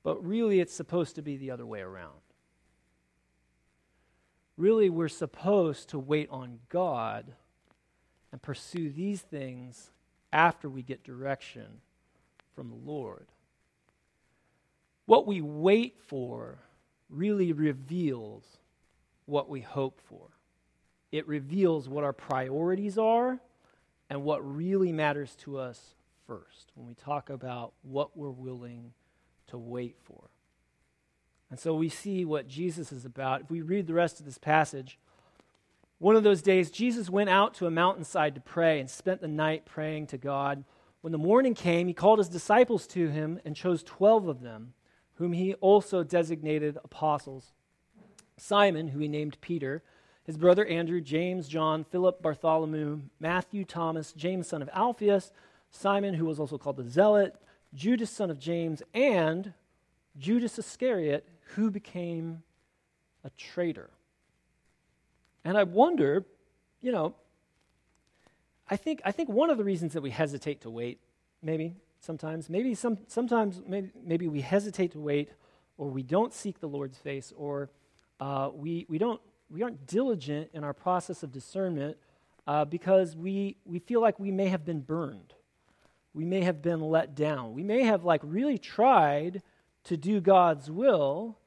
But 0.03 0.23
really, 0.25 0.59
it's 0.59 0.73
supposed 0.73 1.15
to 1.15 1.21
be 1.21 1.37
the 1.37 1.49
other 1.51 1.65
way 1.65 1.81
around. 1.81 2.13
Really, 4.57 4.89
we're 4.89 5.07
supposed 5.07 5.89
to 5.89 5.99
wait 5.99 6.29
on 6.29 6.59
God 6.69 7.33
and 8.35 8.41
pursue 8.41 8.89
these 8.89 9.21
things 9.21 9.91
after 10.33 10.69
we 10.69 10.81
get 10.81 11.05
direction 11.05 11.79
from 12.53 12.69
the 12.69 12.75
Lord. 12.75 13.27
What 15.05 15.25
we 15.25 15.39
wait 15.39 15.95
for 16.05 16.57
really 17.09 17.53
reveals 17.53 18.43
what 19.25 19.47
we 19.47 19.61
hope 19.61 20.01
for. 20.01 20.27
It 21.13 21.25
reveals 21.29 21.87
what 21.87 22.03
our 22.03 22.11
priorities 22.11 22.97
are 22.97 23.39
and 24.09 24.25
what 24.25 24.45
really 24.45 24.91
matters 24.91 25.33
to 25.37 25.57
us 25.57 25.95
first 26.27 26.73
when 26.75 26.89
we 26.89 26.93
talk 26.93 27.29
about 27.29 27.71
what 27.83 28.17
we're 28.17 28.29
willing 28.31 28.91
to 29.47 29.57
wait 29.57 29.95
for. 30.03 30.23
And 31.49 31.57
so 31.57 31.73
we 31.73 31.87
see 31.87 32.25
what 32.25 32.49
Jesus 32.49 32.91
is 32.91 33.05
about. 33.05 33.43
If 33.43 33.49
we 33.49 33.61
read 33.61 33.87
the 33.87 33.93
rest 33.93 34.19
of 34.19 34.25
this 34.25 34.37
passage, 34.37 34.99
one 35.99 36.15
of 36.15 36.23
those 36.23 36.41
days, 36.41 36.71
Jesus 36.71 37.09
went 37.09 37.29
out 37.29 37.53
to 37.55 37.67
a 37.67 37.71
mountainside 37.71 38.35
to 38.35 38.41
pray 38.41 38.79
and 38.79 38.89
spent 38.89 39.21
the 39.21 39.27
night 39.27 39.65
praying 39.65 40.07
to 40.07 40.17
God. 40.17 40.63
When 41.01 41.11
the 41.11 41.17
morning 41.17 41.53
came, 41.53 41.87
he 41.87 41.93
called 41.93 42.19
his 42.19 42.29
disciples 42.29 42.85
to 42.87 43.09
him 43.09 43.39
and 43.45 43.55
chose 43.55 43.83
12 43.83 44.27
of 44.27 44.41
them 44.41 44.73
whom 45.15 45.33
he 45.33 45.53
also 45.55 46.03
designated 46.03 46.77
apostles 46.83 47.53
Simon, 48.37 48.89
who 48.89 48.99
he 48.99 49.07
named 49.07 49.37
Peter, 49.39 49.81
his 50.25 50.35
brother 50.35 50.65
Andrew, 50.65 50.99
James, 50.99 51.47
John, 51.47 51.85
Philip, 51.85 52.21
Bartholomew, 52.21 53.03
Matthew, 53.17 53.63
Thomas, 53.63 54.11
James, 54.11 54.47
son 54.47 54.61
of 54.61 54.69
Alphaeus, 54.73 55.31
Simon, 55.71 56.15
who 56.15 56.25
was 56.25 56.37
also 56.37 56.57
called 56.57 56.75
the 56.75 56.83
Zealot, 56.83 57.37
Judas, 57.73 58.09
son 58.09 58.29
of 58.29 58.39
James, 58.39 58.83
and 58.93 59.53
Judas 60.17 60.59
Iscariot, 60.59 61.25
who 61.53 61.71
became 61.71 62.43
a 63.23 63.29
traitor. 63.37 63.89
And 65.45 65.57
I 65.57 65.63
wonder, 65.63 66.25
you 66.81 66.91
know, 66.91 67.13
I 68.67 68.77
think, 68.77 68.99
I 69.05 69.11
think 69.11 69.29
one 69.29 69.51
of 69.51 69.59
the 69.59 69.63
reasons 69.63 69.93
that 69.93 70.01
we 70.01 70.09
hesitate 70.09 70.61
to 70.61 70.71
wait, 70.71 70.99
maybe, 71.43 71.75
sometimes. 71.99 72.49
Maybe 72.49 72.73
some, 72.73 72.97
sometimes 73.07 73.61
maybe, 73.65 73.91
maybe 74.03 74.27
we 74.27 74.41
hesitate 74.41 74.91
to 74.93 74.99
wait, 74.99 75.29
or 75.77 75.87
we 75.89 76.01
don't 76.01 76.33
seek 76.33 76.59
the 76.59 76.67
Lord's 76.67 76.97
face, 76.97 77.31
or 77.37 77.69
uh, 78.19 78.49
we, 78.53 78.87
we, 78.89 78.97
don't, 78.97 79.21
we 79.51 79.61
aren't 79.61 79.85
diligent 79.85 80.49
in 80.51 80.63
our 80.63 80.73
process 80.73 81.21
of 81.21 81.31
discernment 81.31 81.95
uh, 82.47 82.65
because 82.65 83.15
we, 83.15 83.57
we 83.65 83.77
feel 83.77 84.01
like 84.01 84.19
we 84.19 84.31
may 84.31 84.47
have 84.47 84.65
been 84.65 84.81
burned. 84.81 85.35
We 86.15 86.25
may 86.25 86.41
have 86.41 86.63
been 86.63 86.81
let 86.81 87.13
down. 87.13 87.53
We 87.53 87.61
may 87.61 87.83
have 87.83 88.03
like 88.03 88.21
really 88.23 88.57
tried 88.57 89.43
to 89.83 89.95
do 89.95 90.21
God's 90.21 90.71
will, 90.71 91.37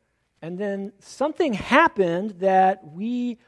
and 0.40 0.57
then 0.57 0.93
something 1.00 1.55
happened 1.55 2.37
that 2.38 2.93
we 2.93 3.38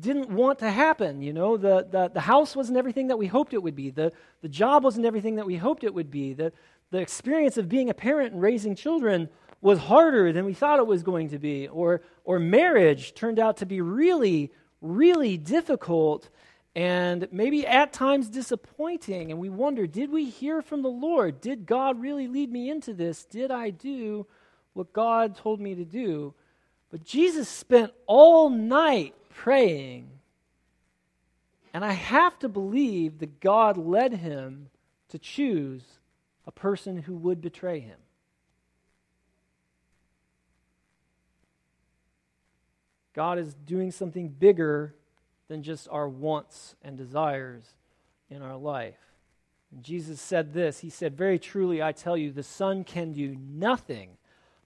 didn't 0.00 0.30
want 0.30 0.58
to 0.60 0.70
happen. 0.70 1.22
You 1.22 1.32
know, 1.32 1.56
the, 1.56 1.86
the, 1.90 2.08
the 2.08 2.20
house 2.20 2.56
wasn't 2.56 2.78
everything 2.78 3.08
that 3.08 3.18
we 3.18 3.26
hoped 3.26 3.54
it 3.54 3.62
would 3.62 3.76
be, 3.76 3.90
the, 3.90 4.12
the 4.42 4.48
job 4.48 4.84
wasn't 4.84 5.06
everything 5.06 5.36
that 5.36 5.46
we 5.46 5.56
hoped 5.56 5.84
it 5.84 5.94
would 5.94 6.10
be, 6.10 6.32
the, 6.32 6.52
the 6.90 6.98
experience 6.98 7.56
of 7.56 7.68
being 7.68 7.90
a 7.90 7.94
parent 7.94 8.32
and 8.32 8.42
raising 8.42 8.74
children 8.74 9.28
was 9.60 9.78
harder 9.78 10.32
than 10.32 10.44
we 10.44 10.54
thought 10.54 10.78
it 10.78 10.86
was 10.86 11.02
going 11.02 11.28
to 11.28 11.38
be, 11.38 11.68
or, 11.68 12.02
or 12.24 12.38
marriage 12.38 13.14
turned 13.14 13.38
out 13.38 13.58
to 13.58 13.66
be 13.66 13.80
really, 13.80 14.50
really 14.80 15.36
difficult 15.36 16.28
and 16.74 17.28
maybe 17.32 17.66
at 17.66 17.92
times 17.92 18.28
disappointing. 18.28 19.30
And 19.30 19.40
we 19.40 19.48
wonder 19.48 19.86
did 19.86 20.10
we 20.10 20.26
hear 20.26 20.62
from 20.62 20.82
the 20.82 20.88
Lord? 20.88 21.40
Did 21.40 21.66
God 21.66 22.00
really 22.00 22.28
lead 22.28 22.50
me 22.50 22.70
into 22.70 22.94
this? 22.94 23.24
Did 23.24 23.50
I 23.50 23.70
do 23.70 24.26
what 24.72 24.92
God 24.92 25.36
told 25.36 25.60
me 25.60 25.74
to 25.74 25.84
do? 25.84 26.34
But 26.90 27.04
Jesus 27.04 27.48
spent 27.48 27.92
all 28.06 28.50
night 28.50 29.14
praying. 29.30 30.08
And 31.72 31.84
I 31.84 31.92
have 31.92 32.38
to 32.40 32.48
believe 32.48 33.18
that 33.18 33.40
God 33.40 33.76
led 33.76 34.14
him 34.14 34.68
to 35.08 35.18
choose 35.18 35.82
a 36.46 36.52
person 36.52 37.02
who 37.02 37.16
would 37.16 37.40
betray 37.40 37.80
him. 37.80 37.98
God 43.14 43.38
is 43.38 43.54
doing 43.54 43.90
something 43.90 44.28
bigger 44.28 44.94
than 45.48 45.62
just 45.62 45.88
our 45.90 46.08
wants 46.08 46.76
and 46.82 46.96
desires 46.96 47.64
in 48.30 48.40
our 48.40 48.56
life. 48.56 48.98
And 49.72 49.82
Jesus 49.82 50.20
said 50.20 50.52
this 50.52 50.80
He 50.80 50.90
said, 50.90 51.16
Very 51.16 51.38
truly, 51.38 51.82
I 51.82 51.92
tell 51.92 52.16
you, 52.16 52.32
the 52.32 52.42
Son 52.42 52.84
can 52.84 53.12
do 53.12 53.36
nothing 53.36 54.10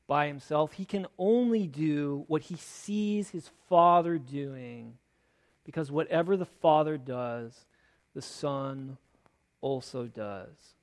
by 0.07 0.27
himself. 0.27 0.73
He 0.73 0.85
can 0.85 1.07
only 1.19 1.67
do 1.67 2.25
what 2.29 2.43
he 2.43 2.57
sees 2.57 3.31
his 3.31 3.51
Father 3.69 4.19
doing, 4.19 4.95
because 5.65 5.91
whatever 5.91 6.37
the 6.37 6.45
Father 6.45 6.99
does, 6.99 7.65
the 8.15 8.23
Son 8.23 8.99
also 9.61 10.07
does. 10.07 10.75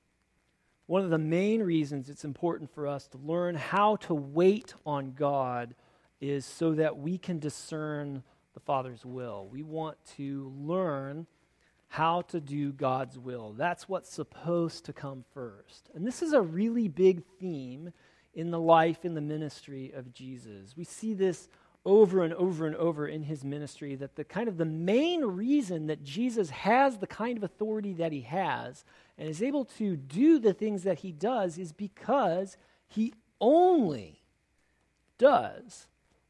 One 0.88 1.04
of 1.04 1.10
the 1.10 1.18
main 1.18 1.64
reasons 1.64 2.10
it's 2.10 2.26
important 2.26 2.74
for 2.74 2.88
us 2.88 3.08
to 3.10 3.18
learn 3.18 3.56
how 3.56 3.96
to 3.98 4.14
wait 4.14 4.74
on 4.86 5.14
God 5.14 5.76
is 6.20 6.46
so 6.46 6.74
that 6.74 6.98
we 6.98 7.18
can 7.18 7.40
discern 7.40 8.24
the 8.54 8.60
Father's 8.60 9.06
will. 9.06 9.48
We 9.50 9.64
want 9.64 9.98
to 10.18 10.52
learn 10.60 11.28
how 11.88 12.22
to 12.24 12.40
do 12.40 12.72
God's 12.72 13.18
will. 13.18 13.54
That's 13.54 13.88
what's 13.88 14.14
supposed 14.14 14.86
to 14.86 14.94
come 14.94 15.24
first. 15.34 15.90
And 15.94 16.06
this 16.06 16.22
is 16.22 16.34
a 16.34 16.42
really 16.42 16.88
big 16.88 17.24
theme 17.40 17.92
in 18.34 18.52
the 18.52 18.60
life, 18.60 19.04
in 19.04 19.14
the 19.14 19.22
ministry 19.22 19.92
of 19.96 20.14
Jesus. 20.14 20.76
We 20.78 20.84
see 20.84 21.14
this 21.14 21.50
over 21.84 22.24
and 22.24 22.34
over 22.36 22.68
and 22.68 22.76
over 22.76 23.08
in 23.08 23.24
his 23.24 23.44
ministry 23.44 23.96
that 23.96 24.16
the 24.16 24.24
kind 24.24 24.48
of 24.48 24.58
the 24.58 24.66
main 24.66 25.26
reason 25.26 25.88
that 25.88 26.04
Jesus 26.04 26.52
has 26.52 27.00
the 27.00 27.08
kind 27.08 27.38
of 27.38 27.44
authority 27.44 27.94
that 27.94 28.12
he 28.12 28.22
has 28.22 28.86
and 29.18 29.28
is 29.28 29.42
able 29.42 29.66
to 29.66 29.96
do 29.96 30.38
the 30.40 30.54
things 30.54 30.84
that 30.84 31.00
he 31.00 31.12
does 31.12 31.58
is 31.58 31.72
because 31.72 32.56
he 32.88 33.14
only 33.40 34.22
does 35.18 35.88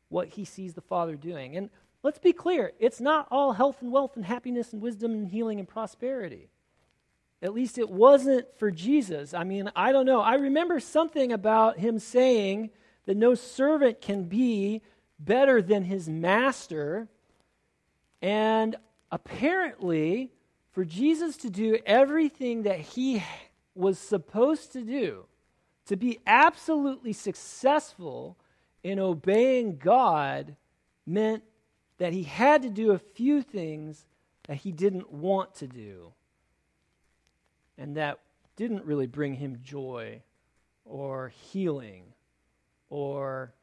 what 0.07 0.29
he 0.29 0.45
sees 0.45 0.73
the 0.73 0.81
Father 0.81 1.15
doing. 1.15 1.57
And 1.57 1.69
let's 2.01 2.19
be 2.19 2.33
clear 2.33 2.71
it's 2.79 3.01
not 3.01 3.27
all 3.29 3.53
health 3.53 3.81
and 3.81 3.91
wealth 3.91 4.15
and 4.15 4.25
happiness 4.25 4.71
and 4.71 4.81
wisdom 4.81 5.11
and 5.11 5.27
healing 5.27 5.59
and 5.59 5.67
prosperity. 5.67 6.49
At 7.41 7.53
least 7.53 7.77
it 7.77 7.89
wasn't 7.89 8.45
for 8.57 8.69
Jesus. 8.69 9.33
I 9.33 9.43
mean, 9.43 9.71
I 9.75 9.91
don't 9.91 10.05
know. 10.05 10.21
I 10.21 10.35
remember 10.35 10.79
something 10.79 11.31
about 11.31 11.79
him 11.79 11.97
saying 11.97 12.69
that 13.05 13.17
no 13.17 13.33
servant 13.33 13.99
can 13.99 14.25
be 14.25 14.81
better 15.19 15.61
than 15.61 15.83
his 15.83 16.07
master. 16.07 17.07
And 18.21 18.75
apparently, 19.11 20.31
for 20.71 20.85
Jesus 20.85 21.35
to 21.37 21.49
do 21.49 21.79
everything 21.85 22.63
that 22.63 22.79
he 22.79 23.23
was 23.73 23.97
supposed 23.97 24.71
to 24.73 24.81
do, 24.81 25.25
to 25.87 25.95
be 25.95 26.19
absolutely 26.27 27.13
successful 27.13 28.37
in 28.83 28.99
obeying 28.99 29.77
God, 29.77 30.55
meant 31.07 31.43
that 31.97 32.13
he 32.13 32.23
had 32.23 32.61
to 32.61 32.69
do 32.69 32.91
a 32.91 32.99
few 32.99 33.41
things 33.41 34.05
that 34.47 34.57
he 34.57 34.71
didn't 34.71 35.11
want 35.11 35.55
to 35.55 35.67
do 35.67 36.13
and 37.77 37.97
that 37.97 38.19
didn't 38.55 38.85
really 38.85 39.07
bring 39.07 39.35
him 39.35 39.59
joy 39.63 40.21
or 40.85 41.29
healing 41.29 42.03
or 42.89 43.53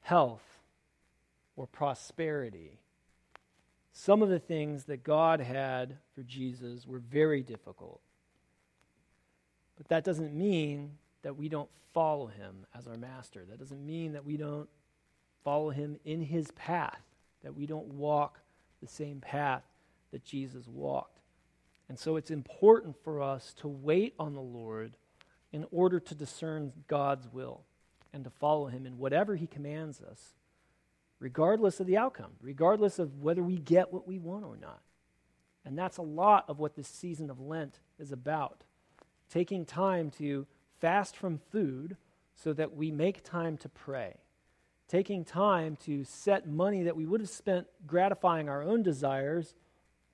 health 0.00 0.42
or 1.56 1.66
prosperity. 1.66 2.80
Some 3.92 4.22
of 4.22 4.28
the 4.28 4.38
things 4.38 4.84
that 4.84 5.04
God 5.04 5.40
had 5.40 5.98
for 6.14 6.22
Jesus 6.22 6.86
were 6.86 7.00
very 7.00 7.42
difficult. 7.42 8.00
But 9.76 9.88
that 9.88 10.04
doesn't 10.04 10.34
mean 10.34 10.92
that 11.22 11.36
we 11.36 11.48
don't 11.48 11.70
follow 11.92 12.26
him 12.26 12.66
as 12.76 12.86
our 12.86 12.96
master. 12.96 13.44
That 13.48 13.58
doesn't 13.58 13.84
mean 13.84 14.12
that 14.12 14.24
we 14.24 14.36
don't 14.36 14.68
follow 15.44 15.70
him 15.70 15.98
in 16.04 16.22
his 16.22 16.50
path, 16.52 17.00
that 17.42 17.54
we 17.54 17.66
don't 17.66 17.86
walk 17.94 18.40
the 18.80 18.88
same 18.88 19.20
path 19.20 19.62
that 20.12 20.24
Jesus 20.24 20.66
walked. 20.66 21.19
And 21.90 21.98
so 21.98 22.14
it's 22.14 22.30
important 22.30 22.94
for 23.02 23.20
us 23.20 23.52
to 23.54 23.66
wait 23.66 24.14
on 24.16 24.34
the 24.34 24.40
Lord 24.40 24.96
in 25.50 25.66
order 25.72 25.98
to 25.98 26.14
discern 26.14 26.72
God's 26.86 27.26
will 27.32 27.64
and 28.12 28.22
to 28.22 28.30
follow 28.30 28.66
him 28.68 28.86
in 28.86 28.96
whatever 28.96 29.34
he 29.34 29.48
commands 29.48 30.00
us, 30.00 30.34
regardless 31.18 31.80
of 31.80 31.88
the 31.88 31.96
outcome, 31.96 32.34
regardless 32.40 33.00
of 33.00 33.20
whether 33.20 33.42
we 33.42 33.58
get 33.58 33.92
what 33.92 34.06
we 34.06 34.20
want 34.20 34.44
or 34.44 34.56
not. 34.56 34.82
And 35.64 35.76
that's 35.76 35.96
a 35.96 36.02
lot 36.02 36.44
of 36.46 36.60
what 36.60 36.76
this 36.76 36.86
season 36.86 37.28
of 37.28 37.40
Lent 37.40 37.80
is 37.98 38.12
about. 38.12 38.62
Taking 39.28 39.64
time 39.64 40.12
to 40.12 40.46
fast 40.78 41.16
from 41.16 41.40
food 41.50 41.96
so 42.36 42.52
that 42.52 42.72
we 42.72 42.92
make 42.92 43.24
time 43.24 43.56
to 43.56 43.68
pray. 43.68 44.18
Taking 44.86 45.24
time 45.24 45.76
to 45.86 46.04
set 46.04 46.46
money 46.46 46.84
that 46.84 46.94
we 46.94 47.04
would 47.04 47.20
have 47.20 47.28
spent 47.28 47.66
gratifying 47.84 48.48
our 48.48 48.62
own 48.62 48.84
desires 48.84 49.56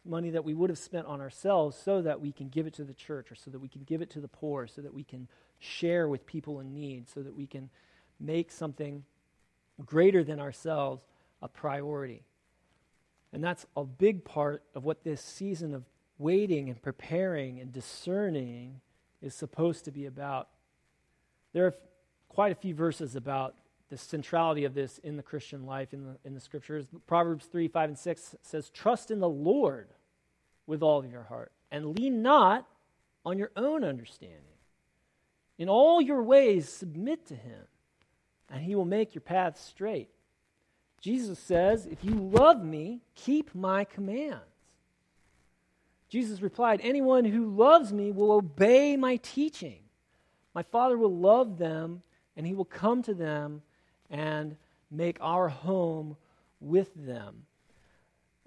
money 0.09 0.31
that 0.31 0.45
we 0.45 0.55
would 0.55 0.71
have 0.71 0.79
spent 0.79 1.07
on 1.07 1.21
ourselves 1.21 1.77
so 1.77 2.03
that 2.03 2.21
we 2.21 2.33
can 2.33 2.49
give 2.49 2.67
it 2.67 2.75
to 2.75 2.85
the 2.85 2.95
church 2.95 3.31
or 3.31 3.35
so 3.35 3.51
that 3.51 3.59
we 3.59 3.69
can 3.69 3.83
give 3.83 4.03
it 4.03 4.11
to 4.11 4.21
the 4.21 4.29
poor, 4.29 4.67
so 4.67 4.81
that 4.83 4.95
we 4.95 5.05
can 5.05 5.29
share 5.59 6.09
with 6.09 6.27
people 6.27 6.61
in 6.61 6.73
need, 6.73 7.09
so 7.09 7.23
that 7.23 7.35
we 7.35 7.47
can 7.47 7.71
make 8.21 8.51
something 8.51 9.05
greater 9.85 10.25
than 10.25 10.41
ourselves 10.41 11.03
a 11.43 11.49
priority. 11.49 12.23
And 13.33 13.43
that's 13.43 13.67
a 13.77 13.85
big 13.85 14.25
part 14.25 14.63
of 14.75 14.85
what 14.85 15.05
this 15.05 15.21
season 15.21 15.75
of 15.75 15.85
waiting 16.19 16.71
and 16.71 16.81
preparing 16.81 17.61
and 17.61 17.73
discerning 17.73 18.81
is 19.21 19.35
supposed 19.35 19.85
to 19.85 19.91
be 19.91 20.07
about. 20.07 20.49
There 21.53 21.67
are 21.67 21.75
quite 22.29 22.53
a 22.53 22.55
few 22.55 22.75
verses 22.75 23.17
about 23.17 23.55
the 23.89 23.97
centrality 23.97 24.65
of 24.65 24.75
this 24.75 24.99
in 24.99 25.17
the 25.17 25.23
Christian 25.23 25.65
life, 25.65 25.95
in 25.95 26.05
the, 26.05 26.17
in 26.25 26.35
the 26.35 26.41
scriptures. 26.41 26.87
Proverbs 27.07 27.47
3, 27.47 27.69
5, 27.69 27.91
and 27.91 27.99
6 27.99 28.35
says, 28.43 28.71
Trust 28.71 29.11
in 29.11 29.21
the 29.21 29.29
Lord 29.29 29.89
with 30.67 30.83
all 30.83 30.99
of 30.99 31.11
your 31.11 31.23
heart, 31.23 31.53
and 31.71 31.99
lean 31.99 32.23
not 32.23 32.67
on 33.25 33.39
your 33.39 33.53
own 33.57 33.85
understanding. 33.85 34.41
In 35.59 35.69
all 35.69 36.01
your 36.01 36.23
ways, 36.23 36.69
submit 36.69 37.27
to 37.27 37.35
him, 37.35 37.63
and 38.51 38.63
he 38.63 38.75
will 38.75 38.85
make 38.85 39.15
your 39.15 39.23
path 39.23 39.59
straight. 39.59 40.11
Jesus 41.01 41.39
says, 41.39 41.87
If 41.87 42.05
you 42.05 42.15
love 42.15 42.65
me, 42.65 43.03
keep 43.15 43.55
my 43.55 43.85
commands. 43.85 44.43
Jesus 46.09 46.41
replied, 46.41 46.81
Anyone 46.83 47.25
who 47.25 47.47
loves 47.51 47.93
me 47.93 48.11
will 48.11 48.33
obey 48.33 48.97
my 48.97 49.17
teaching. 49.17 49.81
My 50.55 50.63
Father 50.63 50.97
will 50.97 51.15
love 51.15 51.59
them, 51.59 52.03
and 52.37 52.47
he 52.47 52.55
will 52.55 52.65
come 52.65 53.03
to 53.03 53.15
them 53.15 53.63
and 54.11 54.57
make 54.91 55.19
our 55.21 55.49
home 55.49 56.17
with 56.61 56.91
them. 56.95 57.47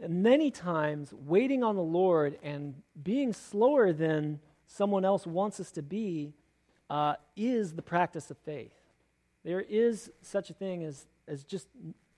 And 0.01 0.23
many 0.23 0.49
times, 0.49 1.13
waiting 1.13 1.63
on 1.63 1.75
the 1.75 1.81
Lord 1.81 2.39
and 2.41 2.75
being 3.01 3.33
slower 3.33 3.91
than 3.91 4.39
someone 4.67 5.03
else 5.03 5.27
wants 5.27 5.59
us 5.59 5.71
to 5.71 5.81
be 5.81 6.33
uh, 6.89 7.15
is 7.35 7.73
the 7.73 7.81
practice 7.81 8.31
of 8.31 8.37
faith. 8.37 8.73
There 9.43 9.61
is 9.61 10.11
such 10.21 10.49
a 10.49 10.53
thing 10.53 10.83
as, 10.83 11.05
as 11.27 11.43
just 11.43 11.67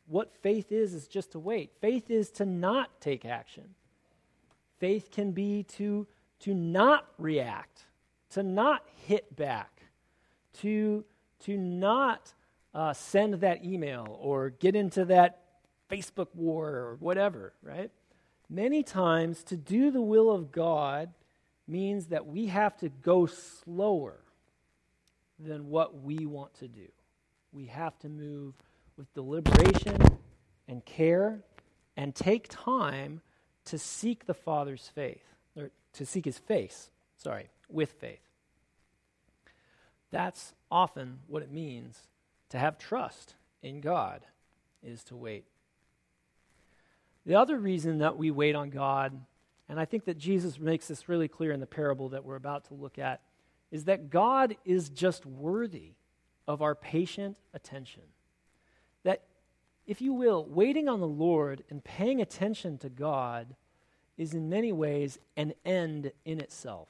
what 0.08 0.34
faith 0.42 0.72
is, 0.72 0.94
is 0.94 1.08
just 1.08 1.32
to 1.32 1.40
wait. 1.40 1.72
Faith 1.80 2.12
is 2.12 2.30
to 2.32 2.46
not 2.46 3.02
take 3.02 3.26
action. 3.26 3.76
Faith 4.80 5.10
can 5.12 5.32
be 5.32 5.64
to, 5.64 6.08
to 6.40 6.54
not 6.54 7.08
react, 7.18 7.86
to 8.32 8.44
not 8.44 8.84
hit 9.08 9.36
back, 9.36 9.84
to, 10.60 11.04
to 11.40 11.58
not 11.58 12.34
uh, 12.74 12.94
send 12.94 13.36
that 13.36 13.64
email 13.64 14.18
or 14.20 14.50
get 14.50 14.76
into 14.76 15.06
that 15.06 15.42
Facebook 15.90 16.28
war 16.34 16.70
or 16.70 16.98
whatever, 17.00 17.54
right? 17.62 17.92
Many 18.50 18.84
times, 18.84 19.44
to 19.44 19.58
do 19.58 19.92
the 19.92 20.02
will 20.02 20.30
of 20.30 20.52
God 20.52 21.14
means 21.68 22.08
that 22.08 22.28
we 22.28 22.48
have 22.48 22.78
to 22.78 22.90
go 22.90 23.26
slower 23.26 24.20
than 25.40 25.70
what 25.70 26.02
we 26.02 26.26
want 26.26 26.54
to 26.56 26.68
do. 26.68 26.88
We 27.54 27.66
have 27.68 27.98
to 28.00 28.10
move 28.10 28.54
with 28.98 29.14
deliberation 29.14 29.98
and 30.68 30.84
care 30.86 31.40
and 31.98 32.14
take 32.14 32.48
time 32.50 33.22
to 33.66 33.78
seek 33.78 34.26
the 34.26 34.34
Father's 34.34 34.90
faith, 34.94 35.24
or 35.56 35.72
to 35.94 36.06
seek 36.06 36.26
his 36.26 36.38
face, 36.38 36.90
sorry, 37.18 37.50
with 37.70 37.92
faith. 37.92 38.20
That's 40.10 40.54
often 40.70 41.20
what 41.28 41.44
it 41.44 41.52
means 41.52 42.00
to 42.52 42.60
have 42.60 42.78
trust 42.78 43.36
in 43.64 43.82
God, 43.82 44.26
is 44.84 45.04
to 45.06 45.16
wait. 45.16 45.46
The 47.26 47.36
other 47.36 47.58
reason 47.58 48.00
that 48.00 48.18
we 48.18 48.32
wait 48.32 48.56
on 48.56 48.70
God, 48.70 49.20
and 49.70 49.80
I 49.80 49.86
think 49.86 50.06
that 50.06 50.18
Jesus 50.18 50.60
makes 50.60 50.88
this 50.88 51.08
really 51.08 51.28
clear 51.28 51.52
in 51.52 51.60
the 51.60 51.68
parable 51.68 52.10
that 52.10 52.26
we're 52.26 52.36
about 52.36 52.66
to 52.66 52.74
look 52.74 53.00
at, 53.00 53.22
is 53.72 53.86
that 53.86 54.10
God 54.10 54.58
is 54.66 54.90
just 54.90 55.26
worthy 55.26 55.94
of 56.48 56.62
our 56.62 56.76
patient 56.76 57.38
attention. 57.54 58.04
That, 59.04 59.24
if 59.88 60.02
you 60.02 60.14
will, 60.14 60.46
waiting 60.46 60.90
on 60.90 61.00
the 61.00 61.08
Lord 61.08 61.64
and 61.70 61.84
paying 61.84 62.22
attention 62.22 62.78
to 62.80 62.90
God 62.90 63.56
is 64.18 64.34
in 64.34 64.50
many 64.50 64.74
ways 64.74 65.20
an 65.38 65.54
end 65.64 66.12
in 66.26 66.42
itself. 66.42 66.90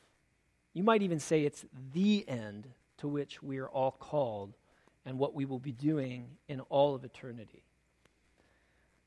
You 0.73 0.83
might 0.83 1.03
even 1.03 1.19
say 1.19 1.43
it's 1.43 1.65
the 1.93 2.27
end 2.27 2.67
to 2.97 3.07
which 3.07 3.43
we 3.43 3.59
are 3.59 3.69
all 3.69 3.91
called 3.91 4.53
and 5.05 5.17
what 5.17 5.33
we 5.33 5.45
will 5.45 5.59
be 5.59 5.71
doing 5.71 6.27
in 6.47 6.59
all 6.61 6.95
of 6.95 7.03
eternity. 7.03 7.63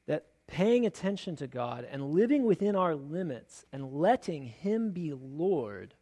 That 0.07 0.27
paying 0.47 0.87
attention 0.87 1.37
to 1.37 1.47
God 1.47 1.87
and 1.91 2.11
living 2.11 2.45
within 2.45 2.77
our 2.77 2.95
limits 2.95 3.65
and 3.73 3.93
letting 3.93 4.45
Him 4.45 4.91
be 4.91 5.13
Lord 5.13 5.95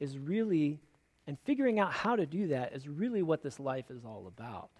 is 0.00 0.18
really, 0.18 0.80
and 1.26 1.38
figuring 1.44 1.80
out 1.80 1.92
how 1.92 2.16
to 2.16 2.26
do 2.26 2.48
that 2.48 2.72
is 2.72 2.88
really 2.88 3.22
what 3.22 3.42
this 3.42 3.58
life 3.58 3.90
is 3.90 4.04
all 4.04 4.26
about. 4.26 4.70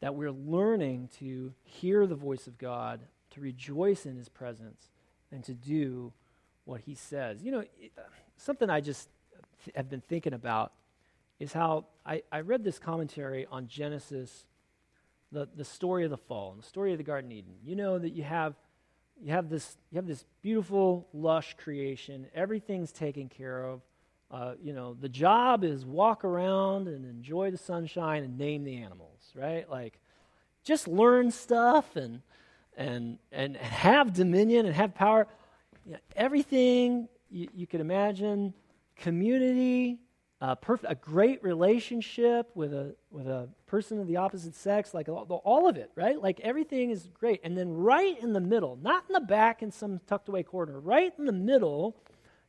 That 0.00 0.14
we're 0.14 0.32
learning 0.32 1.10
to 1.18 1.52
hear 1.64 2.06
the 2.06 2.14
voice 2.14 2.46
of 2.46 2.58
God, 2.58 3.00
to 3.30 3.40
rejoice 3.40 4.06
in 4.06 4.16
His 4.16 4.28
presence, 4.28 4.90
and 5.30 5.44
to 5.44 5.54
do 5.54 6.12
what 6.64 6.80
He 6.80 6.94
says. 6.94 7.42
You 7.42 7.52
know, 7.52 7.64
something 8.36 8.70
I 8.70 8.80
just 8.80 9.08
have 9.74 9.90
been 9.90 10.02
thinking 10.08 10.32
about 10.32 10.72
is 11.38 11.52
how 11.52 11.86
I, 12.04 12.22
I 12.32 12.40
read 12.40 12.64
this 12.64 12.78
commentary 12.78 13.46
on 13.50 13.68
Genesis 13.68 14.44
the, 15.30 15.48
the 15.56 15.64
story 15.64 16.04
of 16.04 16.10
the 16.10 16.16
fall 16.16 16.52
and 16.52 16.62
the 16.62 16.66
story 16.66 16.92
of 16.92 16.98
the 16.98 17.04
Garden 17.04 17.30
Eden. 17.32 17.54
You 17.62 17.76
know 17.76 17.98
that 17.98 18.10
you 18.10 18.22
have 18.22 18.54
you 19.20 19.32
have 19.32 19.48
this 19.48 19.76
you 19.90 19.96
have 19.96 20.06
this 20.06 20.24
beautiful 20.42 21.08
lush 21.12 21.54
creation. 21.58 22.26
Everything's 22.34 22.92
taken 22.92 23.28
care 23.28 23.64
of. 23.64 23.82
Uh, 24.30 24.54
you 24.62 24.72
know 24.72 24.94
the 24.94 25.08
job 25.08 25.64
is 25.64 25.84
walk 25.84 26.24
around 26.24 26.88
and 26.88 27.04
enjoy 27.04 27.50
the 27.50 27.58
sunshine 27.58 28.24
and 28.24 28.38
name 28.38 28.64
the 28.64 28.76
animals, 28.76 29.32
right? 29.34 29.68
Like 29.70 30.00
just 30.64 30.88
learn 30.88 31.30
stuff 31.30 31.96
and 31.96 32.22
and 32.76 33.18
and 33.32 33.56
have 33.56 34.12
dominion 34.12 34.66
and 34.66 34.74
have 34.74 34.94
power. 34.94 35.26
You 35.84 35.92
know, 35.92 35.98
everything 36.16 37.08
you, 37.30 37.48
you 37.54 37.66
could 37.66 37.80
imagine, 37.80 38.54
community, 38.96 39.98
a, 40.40 40.56
a 40.84 40.94
great 40.94 41.42
relationship 41.42 42.50
with 42.54 42.72
a, 42.72 42.94
with 43.10 43.26
a 43.26 43.48
person 43.66 44.00
of 44.00 44.06
the 44.06 44.16
opposite 44.16 44.54
sex, 44.54 44.94
like 44.94 45.08
all, 45.08 45.42
all 45.44 45.68
of 45.68 45.76
it, 45.76 45.90
right? 45.96 46.20
Like 46.20 46.40
everything 46.40 46.90
is 46.90 47.08
great. 47.18 47.40
And 47.42 47.56
then 47.56 47.72
right 47.72 48.20
in 48.22 48.32
the 48.32 48.40
middle, 48.40 48.78
not 48.80 49.04
in 49.08 49.14
the 49.14 49.20
back 49.20 49.62
in 49.62 49.72
some 49.72 50.00
tucked 50.06 50.28
away 50.28 50.44
corner, 50.44 50.78
right 50.78 51.12
in 51.18 51.24
the 51.24 51.32
middle, 51.32 51.96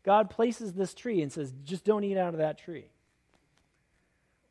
God 0.03 0.29
places 0.29 0.73
this 0.73 0.93
tree 0.93 1.21
and 1.21 1.31
says, 1.31 1.53
just 1.63 1.83
don't 1.83 2.03
eat 2.03 2.17
out 2.17 2.33
of 2.33 2.39
that 2.39 2.57
tree. 2.57 2.85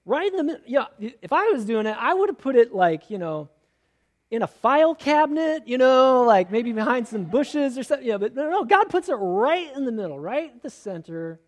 Right 0.04 0.30
in 0.30 0.36
the 0.36 0.44
middle, 0.44 0.62
yeah, 0.66 0.86
if 0.98 1.32
I 1.32 1.50
was 1.50 1.64
doing 1.64 1.86
it, 1.86 1.96
I 1.98 2.14
would 2.14 2.30
have 2.30 2.38
put 2.38 2.56
it 2.56 2.74
like, 2.74 3.10
you 3.10 3.18
know, 3.18 3.50
in 4.30 4.42
a 4.42 4.46
file 4.46 4.94
cabinet, 4.94 5.66
you 5.66 5.78
know, 5.78 6.22
like 6.22 6.50
maybe 6.50 6.72
behind 6.72 7.06
some 7.06 7.24
bushes 7.24 7.78
or 7.78 7.82
something. 7.82 8.06
Yeah, 8.06 8.18
but 8.18 8.34
no, 8.34 8.50
no, 8.50 8.64
God 8.64 8.90
puts 8.90 9.08
it 9.08 9.14
right 9.14 9.74
in 9.76 9.84
the 9.84 9.92
middle, 9.92 10.18
right 10.18 10.50
at 10.54 10.62
the 10.62 10.70
center 10.70 11.40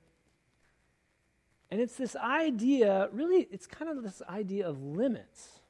and 1.70 1.80
it's 1.80 1.94
this 1.94 2.16
idea, 2.16 3.08
really, 3.12 3.46
it's 3.50 3.66
kind 3.66 3.90
of 3.90 4.02
this 4.02 4.22
idea 4.28 4.68
of 4.68 4.82
limits, 4.82 5.60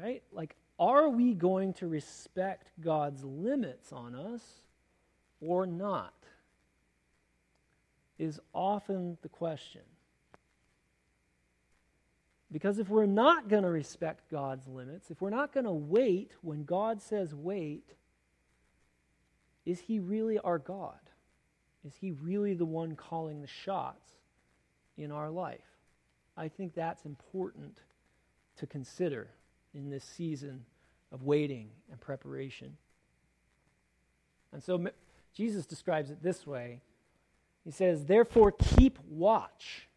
right? 0.00 0.22
Like, 0.30 0.54
are 0.78 1.08
we 1.08 1.34
going 1.34 1.72
to 1.74 1.88
respect 1.88 2.70
God's 2.80 3.24
limits 3.24 3.92
on 3.92 4.14
us 4.14 4.42
or 5.40 5.66
not? 5.66 6.14
Is 8.18 8.38
often 8.54 9.18
the 9.22 9.28
question. 9.28 9.82
Because 12.52 12.78
if 12.78 12.88
we're 12.88 13.06
not 13.06 13.48
going 13.48 13.62
to 13.62 13.70
respect 13.70 14.30
God's 14.30 14.68
limits, 14.68 15.10
if 15.10 15.20
we're 15.20 15.30
not 15.30 15.52
going 15.52 15.64
to 15.64 15.72
wait 15.72 16.32
when 16.42 16.64
God 16.64 17.00
says 17.00 17.34
wait, 17.34 17.84
is 19.64 19.80
He 19.80 19.98
really 19.98 20.38
our 20.38 20.58
God? 20.58 20.98
Is 21.84 21.94
He 22.00 22.12
really 22.12 22.54
the 22.54 22.64
one 22.64 22.94
calling 22.94 23.40
the 23.40 23.46
shots? 23.46 24.19
In 25.00 25.10
our 25.10 25.30
life. 25.30 25.64
I 26.36 26.48
think 26.48 26.74
that's 26.74 27.04
important 27.04 27.78
to 28.56 28.66
consider 28.66 29.28
in 29.74 29.90
this 29.90 30.04
season 30.04 30.64
of 31.12 31.22
waiting 31.22 31.70
and 31.90 32.00
preparation. 32.00 32.76
And 34.52 34.62
so 34.62 34.84
Jesus 35.34 35.66
describes 35.66 36.10
it 36.10 36.22
this 36.22 36.46
way 36.46 36.80
He 37.64 37.70
says, 37.70 38.04
Therefore, 38.04 38.52
keep 38.52 38.98
watch, 39.08 39.88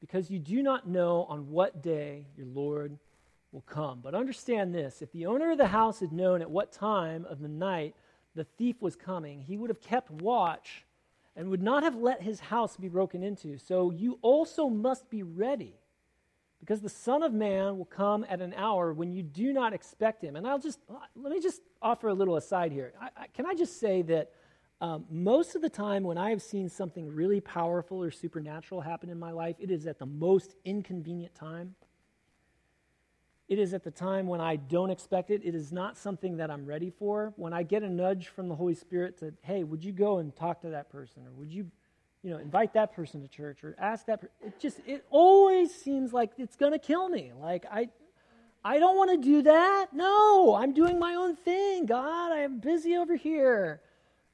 because 0.00 0.30
you 0.30 0.38
do 0.38 0.62
not 0.62 0.88
know 0.88 1.26
on 1.28 1.50
what 1.50 1.82
day 1.82 2.26
your 2.36 2.46
Lord 2.46 2.98
will 3.52 3.62
come. 3.62 4.00
But 4.02 4.14
understand 4.14 4.74
this 4.74 5.02
if 5.02 5.12
the 5.12 5.26
owner 5.26 5.52
of 5.52 5.58
the 5.58 5.68
house 5.68 6.00
had 6.00 6.12
known 6.12 6.42
at 6.42 6.50
what 6.50 6.72
time 6.72 7.24
of 7.24 7.40
the 7.40 7.48
night 7.48 7.94
the 8.34 8.44
thief 8.44 8.80
was 8.80 8.96
coming, 8.96 9.40
he 9.40 9.56
would 9.56 9.70
have 9.70 9.80
kept 9.80 10.10
watch 10.10 10.85
and 11.36 11.48
would 11.50 11.62
not 11.62 11.82
have 11.82 11.94
let 11.94 12.22
his 12.22 12.40
house 12.40 12.76
be 12.76 12.88
broken 12.88 13.22
into. 13.22 13.58
So 13.58 13.90
you 13.90 14.18
also 14.22 14.68
must 14.68 15.10
be 15.10 15.22
ready, 15.22 15.74
because 16.60 16.80
the 16.80 16.88
Son 16.88 17.22
of 17.22 17.32
Man 17.32 17.76
will 17.76 17.84
come 17.84 18.24
at 18.28 18.40
an 18.40 18.54
hour 18.54 18.92
when 18.92 19.12
you 19.12 19.22
do 19.22 19.52
not 19.52 19.74
expect 19.74 20.24
him. 20.24 20.34
And 20.36 20.46
I'll 20.46 20.58
just, 20.58 20.80
let 21.14 21.32
me 21.32 21.40
just 21.40 21.60
offer 21.82 22.08
a 22.08 22.14
little 22.14 22.36
aside 22.36 22.72
here. 22.72 22.94
I, 23.00 23.08
I, 23.16 23.26
can 23.28 23.44
I 23.44 23.54
just 23.54 23.78
say 23.78 24.02
that 24.02 24.32
um, 24.80 25.04
most 25.10 25.54
of 25.54 25.62
the 25.62 25.68
time 25.68 26.02
when 26.02 26.18
I 26.18 26.30
have 26.30 26.42
seen 26.42 26.68
something 26.68 27.14
really 27.14 27.40
powerful 27.40 28.02
or 28.02 28.10
supernatural 28.10 28.80
happen 28.80 29.10
in 29.10 29.18
my 29.18 29.30
life, 29.30 29.56
it 29.58 29.70
is 29.70 29.86
at 29.86 29.98
the 29.98 30.06
most 30.06 30.54
inconvenient 30.64 31.34
time. 31.34 31.74
It 33.48 33.60
is 33.60 33.74
at 33.74 33.84
the 33.84 33.92
time 33.92 34.26
when 34.26 34.40
I 34.40 34.56
don't 34.56 34.90
expect 34.90 35.30
it. 35.30 35.40
It 35.44 35.54
is 35.54 35.70
not 35.70 35.96
something 35.96 36.38
that 36.38 36.50
I'm 36.50 36.66
ready 36.66 36.90
for. 36.90 37.32
When 37.36 37.52
I 37.52 37.62
get 37.62 37.84
a 37.84 37.88
nudge 37.88 38.28
from 38.28 38.48
the 38.48 38.56
Holy 38.56 38.74
Spirit 38.74 39.18
to, 39.18 39.32
hey, 39.42 39.62
would 39.62 39.84
you 39.84 39.92
go 39.92 40.18
and 40.18 40.34
talk 40.34 40.62
to 40.62 40.70
that 40.70 40.90
person? 40.90 41.24
Or 41.26 41.30
would 41.32 41.52
you, 41.52 41.70
you 42.24 42.30
know, 42.30 42.38
invite 42.38 42.74
that 42.74 42.92
person 42.92 43.22
to 43.22 43.28
church 43.28 43.62
or 43.62 43.76
ask 43.78 44.06
that 44.06 44.24
It 44.44 44.58
just, 44.58 44.80
it 44.84 45.04
always 45.10 45.72
seems 45.72 46.12
like 46.12 46.32
it's 46.38 46.56
going 46.56 46.72
to 46.72 46.78
kill 46.80 47.08
me. 47.08 47.30
Like, 47.40 47.66
I, 47.70 47.88
I 48.64 48.80
don't 48.80 48.96
want 48.96 49.12
to 49.12 49.16
do 49.16 49.42
that. 49.42 49.92
No, 49.92 50.56
I'm 50.56 50.72
doing 50.72 50.98
my 50.98 51.14
own 51.14 51.36
thing. 51.36 51.86
God, 51.86 52.32
I 52.32 52.40
am 52.40 52.58
busy 52.58 52.96
over 52.96 53.14
here. 53.14 53.80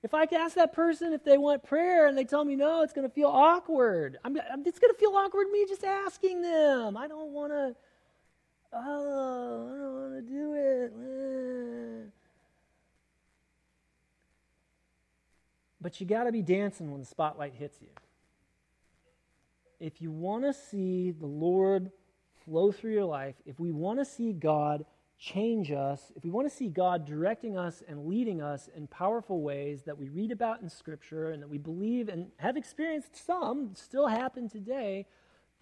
If 0.03 0.14
I 0.14 0.25
can 0.25 0.40
ask 0.40 0.57
that 0.57 0.72
person 0.72 1.12
if 1.12 1.22
they 1.22 1.37
want 1.37 1.62
prayer 1.62 2.07
and 2.07 2.16
they 2.16 2.25
tell 2.25 2.46
me 2.46 2.57
no, 2.57 2.83
it's 2.83 2.94
going 2.94 3.07
to 3.07 3.14
feel 3.14 3.29
awkward. 3.29 4.18
I'm, 4.25 4.37
it's 4.64 4.79
going 4.79 4.92
to 4.92 4.98
feel 4.98 5.12
awkward 5.14 5.48
me 5.51 5.66
just 5.68 5.85
asking 5.85 6.40
them. 6.40 6.96
I 6.96 7.09
don't 7.09 7.33
want 7.33 7.53
to 7.53 7.77
Oh, 8.74 8.78
I 8.78 9.76
don't 9.76 9.94
want 10.00 10.14
to 10.14 10.22
do 10.22 10.54
it. 10.54 10.92
But 15.80 16.00
you 16.00 16.06
got 16.06 16.24
to 16.24 16.32
be 16.32 16.42
dancing 16.42 16.90
when 16.90 17.00
the 17.00 17.06
spotlight 17.06 17.54
hits 17.54 17.78
you. 17.82 17.88
If 19.80 20.00
you 20.00 20.12
want 20.12 20.44
to 20.44 20.54
see 20.54 21.11
the 21.11 21.26
Lord 21.26 21.90
flow 22.44 22.70
through 22.70 22.92
your 22.92 23.04
life, 23.04 23.35
if 23.44 23.58
we 23.58 23.72
want 23.72 23.98
to 23.98 24.04
see 24.04 24.32
God 24.32 24.85
change 25.18 25.72
us, 25.72 26.12
if 26.16 26.24
we 26.24 26.30
want 26.30 26.48
to 26.48 26.54
see 26.54 26.68
God 26.68 27.04
directing 27.04 27.58
us 27.58 27.82
and 27.88 28.06
leading 28.06 28.40
us 28.40 28.68
in 28.76 28.87
powerful 28.87 29.42
ways 29.42 29.82
that 29.82 29.98
we 29.98 30.08
read 30.08 30.30
about 30.30 30.62
in 30.62 30.68
Scripture 30.68 31.30
and 31.30 31.42
that 31.42 31.48
we 31.48 31.58
believe 31.58 32.08
and 32.08 32.28
have 32.37 32.56
experienced 32.56 33.26
some 33.26 33.74
still 33.74 34.06
happen 34.06 34.48
today, 34.48 35.06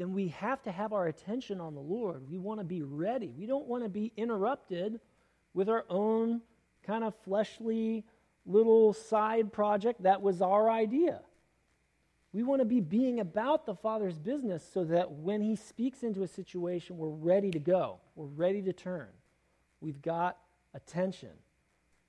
then 0.00 0.14
we 0.14 0.28
have 0.28 0.62
to 0.62 0.72
have 0.72 0.94
our 0.94 1.08
attention 1.08 1.60
on 1.60 1.74
the 1.74 1.80
Lord. 1.80 2.26
We 2.26 2.38
want 2.38 2.58
to 2.58 2.64
be 2.64 2.80
ready. 2.80 3.34
We 3.36 3.44
don't 3.44 3.66
want 3.66 3.82
to 3.82 3.88
be 3.90 4.12
interrupted 4.16 4.98
with 5.52 5.68
our 5.68 5.84
own 5.90 6.40
kind 6.86 7.04
of 7.04 7.14
fleshly 7.22 8.06
little 8.46 8.94
side 8.94 9.52
project 9.52 10.04
that 10.04 10.22
was 10.22 10.40
our 10.40 10.70
idea. 10.70 11.20
We 12.32 12.42
want 12.44 12.62
to 12.62 12.64
be 12.64 12.80
being 12.80 13.20
about 13.20 13.66
the 13.66 13.74
Father's 13.74 14.18
business 14.18 14.66
so 14.72 14.84
that 14.84 15.10
when 15.12 15.42
He 15.42 15.54
speaks 15.54 16.02
into 16.02 16.22
a 16.22 16.28
situation, 16.28 16.96
we're 16.96 17.08
ready 17.08 17.50
to 17.50 17.58
go. 17.58 17.98
We're 18.14 18.24
ready 18.24 18.62
to 18.62 18.72
turn. 18.72 19.08
We've 19.82 20.00
got 20.00 20.38
attention. 20.72 21.32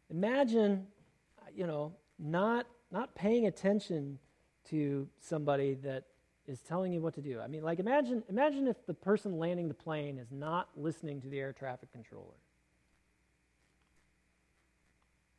Imagine, 0.10 0.88
you 1.54 1.68
know, 1.68 1.92
not, 2.18 2.68
not 2.90 3.16
paying 3.16 3.48
attention 3.48 4.18
to 4.70 5.10
somebody 5.20 5.74
that 5.84 6.06
is 6.52 6.60
telling 6.60 6.94
you 6.94 7.02
what 7.02 7.16
to 7.16 7.22
do. 7.22 7.40
I 7.40 7.48
mean, 7.48 7.64
like 7.64 7.80
imagine 7.80 8.24
imagine 8.30 8.68
if 8.68 8.86
the 8.86 8.94
person 8.94 9.40
landing 9.40 9.68
the 9.68 9.74
plane 9.74 10.20
is 10.20 10.32
not 10.32 10.70
listening 10.76 11.22
to 11.22 11.28
the 11.28 11.40
air 11.40 11.54
traffic 11.54 11.92
controller. 11.92 12.36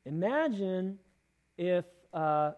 Imagine 0.05 0.98
if, 1.57 1.85
uh, 2.12 2.53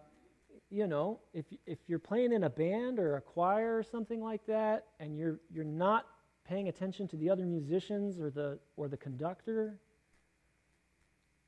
you 0.71 0.87
know, 0.87 1.19
if, 1.33 1.45
if 1.65 1.77
you're 1.87 1.99
playing 1.99 2.33
in 2.33 2.43
a 2.43 2.49
band 2.49 2.99
or 2.99 3.17
a 3.17 3.21
choir 3.21 3.77
or 3.77 3.83
something 3.83 4.21
like 4.21 4.45
that, 4.47 4.87
and 4.99 5.15
you're, 5.17 5.39
you're 5.53 5.63
not 5.63 6.07
paying 6.47 6.69
attention 6.69 7.07
to 7.09 7.15
the 7.17 7.29
other 7.29 7.45
musicians 7.45 8.19
or 8.19 8.29
the, 8.29 8.57
or 8.77 8.87
the 8.87 8.97
conductor, 8.97 9.77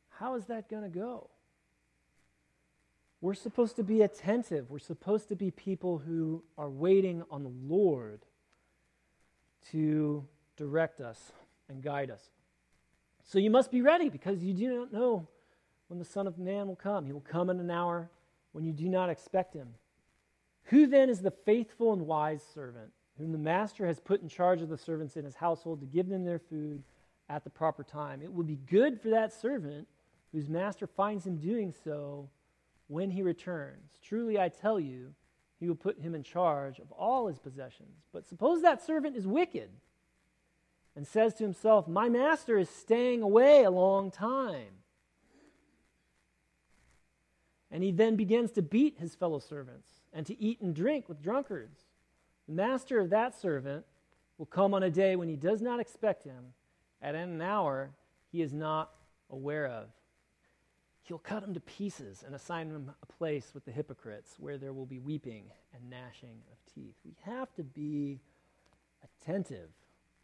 how 0.09 0.35
is 0.35 0.45
that 0.45 0.69
going 0.69 0.83
to 0.83 0.89
go? 0.89 1.29
We're 3.19 3.34
supposed 3.34 3.75
to 3.77 3.84
be 3.84 4.01
attentive. 4.01 4.69
We're 4.69 4.80
supposed 4.80 5.30
to 5.30 5.36
be 5.36 5.49
people 5.49 5.97
who 5.97 6.43
are 6.58 6.69
waiting 6.69 7.23
on 7.32 7.43
the 7.43 7.53
Lord 7.67 8.25
to 9.71 10.25
direct 10.56 11.01
us 11.01 11.32
and 11.67 11.82
guide 11.82 12.12
us. 12.12 12.30
So 13.23 13.39
you 13.39 13.49
must 13.49 13.71
be 13.71 13.82
ready 13.82 14.10
because 14.10 14.43
you 14.43 14.53
do 14.53 14.75
not 14.75 14.93
know 14.93 15.27
when 15.88 15.99
the 15.99 16.06
Son 16.06 16.27
of 16.27 16.38
Man 16.38 16.67
will 16.67 16.75
come. 16.75 17.06
He 17.06 17.12
will 17.12 17.21
come 17.21 17.49
in 17.49 17.60
an 17.60 17.71
hour 17.71 18.10
when 18.51 18.65
you 18.65 18.71
do 18.71 18.88
not 18.88 19.10
expect 19.10 19.53
him. 19.53 19.69
Who 20.65 20.88
then 20.88 21.10
is 21.10 21.21
the 21.21 21.32
faithful 21.32 21.93
and 21.93 22.06
wise 22.06 22.43
servant 22.53 22.91
whom 23.17 23.32
the 23.32 23.38
master 23.38 23.88
has 23.88 23.99
put 23.99 24.21
in 24.21 24.30
charge 24.30 24.62
of 24.62 24.69
the 24.69 24.77
servants 24.77 25.17
in 25.17 25.25
his 25.25 25.36
household 25.36 25.80
to 25.80 25.88
give 25.88 26.08
them 26.08 26.23
their 26.23 26.39
food 26.39 26.84
at 27.30 27.43
the 27.43 27.49
proper 27.49 27.84
time? 27.84 28.21
It 28.21 28.32
will 28.32 28.43
be 28.43 28.60
good 28.67 29.01
for 29.01 29.10
that 29.10 29.34
servant 29.34 29.88
whose 30.32 30.49
master 30.49 30.86
finds 30.86 31.25
him 31.25 31.38
doing 31.38 31.73
so 31.84 32.30
when 32.88 33.12
he 33.12 33.21
returns. 33.21 33.97
Truly, 34.02 34.39
I 34.39 34.50
tell 34.50 34.80
you, 34.80 35.13
he 35.60 35.67
will 35.67 35.76
put 35.76 36.00
him 36.00 36.15
in 36.15 36.23
charge 36.23 36.80
of 36.80 36.91
all 36.91 37.28
his 37.28 37.39
possessions. 37.39 38.06
But 38.13 38.26
suppose 38.26 38.62
that 38.62 38.86
servant 38.86 39.15
is 39.15 39.28
wicked 39.28 39.69
and 40.95 41.08
says 41.08 41.34
to 41.36 41.43
himself, 41.43 41.88
My 41.88 42.10
master 42.10 42.58
is 42.58 42.69
staying 42.69 43.21
away 43.21 43.63
a 43.63 43.71
long 43.71 44.12
time. 44.12 44.84
And 47.69 47.84
he 47.84 47.91
then 47.91 48.15
begins 48.15 48.52
to 48.52 48.62
beat 48.62 48.97
his 48.97 49.15
fellow 49.15 49.39
servants 49.39 49.89
and 50.13 50.26
to 50.26 50.41
eat 50.41 50.62
and 50.62 50.73
drink 50.73 51.10
with 51.10 51.21
drunkards. 51.21 51.80
The 52.47 52.54
master 52.54 53.00
of 53.00 53.10
that 53.10 53.39
servant 53.39 53.86
will 54.38 54.45
come 54.45 54.73
on 54.73 54.84
a 54.84 54.89
day 54.89 55.15
when 55.15 55.28
he 55.28 55.36
does 55.36 55.62
not 55.62 55.80
expect 55.80 56.23
him, 56.23 56.54
at 57.02 57.15
an 57.15 57.41
hour 57.41 57.91
he 58.32 58.41
is 58.41 58.54
not 58.54 58.91
aware 59.30 59.67
of 59.67 59.88
he'll 61.07 61.17
cut 61.17 61.41
them 61.41 61.53
to 61.53 61.59
pieces 61.61 62.23
and 62.25 62.35
assign 62.35 62.69
them 62.69 62.91
a 63.01 63.05
place 63.05 63.51
with 63.53 63.63
the 63.65 63.71
hypocrites 63.71 64.35
where 64.39 64.57
there 64.57 64.73
will 64.73 64.85
be 64.85 64.99
weeping 64.99 65.45
and 65.73 65.89
gnashing 65.89 66.41
of 66.51 66.73
teeth. 66.73 66.95
We 67.05 67.15
have 67.23 67.53
to 67.55 67.63
be 67.63 68.19
attentive 69.03 69.69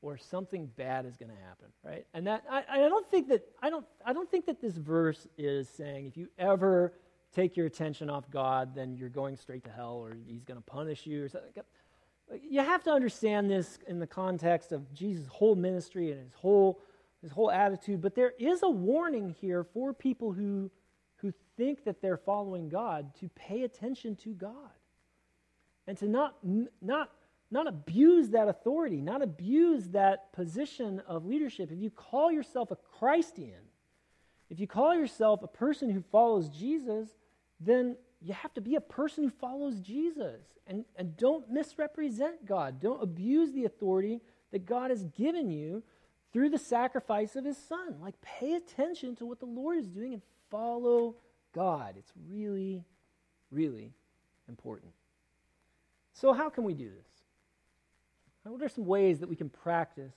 or 0.02 0.18
something 0.18 0.70
bad 0.76 1.06
is 1.06 1.16
going 1.16 1.32
to 1.32 1.38
happen, 1.48 1.68
right? 1.86 2.06
And 2.14 2.28
that 2.28 2.44
I, 2.50 2.64
I 2.70 2.78
don't 2.80 3.10
think 3.10 3.30
that 3.30 3.48
I 3.62 3.70
don't 3.70 3.86
I 4.06 4.12
don't 4.12 4.30
think 4.30 4.46
that 4.48 4.62
this 4.62 4.76
verse 4.76 5.28
is 5.38 5.70
saying 5.70 6.08
if 6.08 6.18
you 6.18 6.28
ever 6.38 6.94
take 7.34 7.56
your 7.56 7.66
attention 7.66 8.10
off 8.10 8.30
God, 8.30 8.76
then 8.76 8.98
you're 8.98 9.10
going 9.10 9.38
straight 9.38 9.64
to 9.64 9.72
hell 9.72 10.04
or 10.04 10.16
he's 10.28 10.44
going 10.44 10.60
to 10.60 10.66
punish 10.66 11.08
you 11.08 11.24
or 11.24 11.30
something. 11.30 11.52
You 12.42 12.60
have 12.60 12.84
to 12.84 12.92
understand 12.92 13.50
this 13.50 13.80
in 13.88 14.00
the 14.00 14.08
context 14.08 14.74
of 14.74 14.94
Jesus' 14.94 15.28
whole 15.28 15.56
ministry 15.56 16.12
and 16.12 16.22
his 16.22 16.34
whole 16.34 16.82
his 17.24 17.32
whole 17.32 17.50
attitude. 17.50 18.02
But 18.02 18.14
there 18.14 18.34
is 18.38 18.62
a 18.62 18.70
warning 18.70 19.36
here 19.42 19.64
for 19.64 19.94
people 19.94 20.32
who, 20.32 20.70
who 21.16 21.34
think 21.58 21.86
that 21.86 22.02
they're 22.02 22.18
following 22.18 22.70
God 22.70 23.16
to 23.22 23.30
pay 23.30 23.64
attention 23.64 24.16
to 24.18 24.30
God 24.30 24.54
and 25.88 25.98
to 25.98 26.08
not, 26.08 26.36
not, 26.82 27.12
not 27.50 27.68
abuse 27.68 28.30
that 28.30 28.50
authority, 28.50 29.02
not 29.02 29.22
abuse 29.22 29.90
that 29.90 30.32
position 30.34 31.02
of 31.08 31.26
leadership. 31.26 31.72
If 31.72 31.80
you 31.80 31.90
call 31.90 32.32
yourself 32.32 32.72
a 32.72 32.76
Christian, 32.76 33.70
if 34.50 34.60
you 34.60 34.68
call 34.68 34.94
yourself 34.94 35.42
a 35.44 35.48
person 35.48 35.90
who 35.90 36.04
follows 36.12 36.50
Jesus, 36.50 37.10
then 37.60 37.96
you 38.22 38.34
have 38.34 38.54
to 38.54 38.62
be 38.62 38.76
a 38.76 38.82
person 38.82 39.24
who 39.24 39.30
follows 39.30 39.80
Jesus. 39.80 40.42
And, 40.68 40.86
and 40.96 41.16
don't 41.18 41.50
misrepresent 41.50 42.46
God. 42.46 42.80
Don't 42.80 43.02
abuse 43.02 43.52
the 43.52 43.66
authority 43.66 44.22
that 44.52 44.66
God 44.66 44.92
has 44.92 45.04
given 45.06 45.50
you 45.50 45.84
through 46.34 46.50
the 46.50 46.58
sacrifice 46.58 47.36
of 47.36 47.46
his 47.46 47.58
son. 47.58 47.98
Like, 48.02 48.20
pay 48.22 48.56
attention 48.56 49.16
to 49.18 49.26
what 49.26 49.40
the 49.40 49.46
Lord 49.46 49.78
is 49.78 49.88
doing 49.88 50.14
and 50.14 50.22
follow 50.50 51.16
God. 51.54 51.94
It's 51.98 52.12
really, 52.30 52.84
really 53.52 53.94
important. 54.50 54.92
So, 56.14 56.34
how 56.34 56.50
can 56.50 56.64
we 56.64 56.74
do 56.74 56.90
this? 56.90 57.08
What 58.44 58.62
are 58.62 58.70
some 58.70 58.86
ways 58.86 59.20
that 59.20 59.30
we 59.30 59.36
can 59.36 59.50
practice 59.50 60.14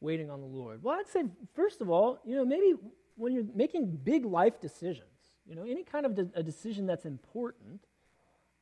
waiting 0.00 0.30
on 0.30 0.40
the 0.40 0.46
Lord? 0.46 0.82
Well, 0.82 0.98
I'd 0.98 1.08
say, 1.08 1.24
first 1.54 1.80
of 1.80 1.90
all, 1.90 2.18
you 2.24 2.34
know, 2.34 2.44
maybe 2.44 2.74
when 3.16 3.32
you're 3.32 3.44
making 3.54 3.98
big 4.04 4.24
life 4.24 4.60
decisions, 4.60 5.04
you 5.46 5.54
know, 5.54 5.64
any 5.64 5.82
kind 5.82 6.06
of 6.06 6.14
de- 6.14 6.30
a 6.34 6.42
decision 6.42 6.86
that's 6.86 7.04
important, 7.04 7.80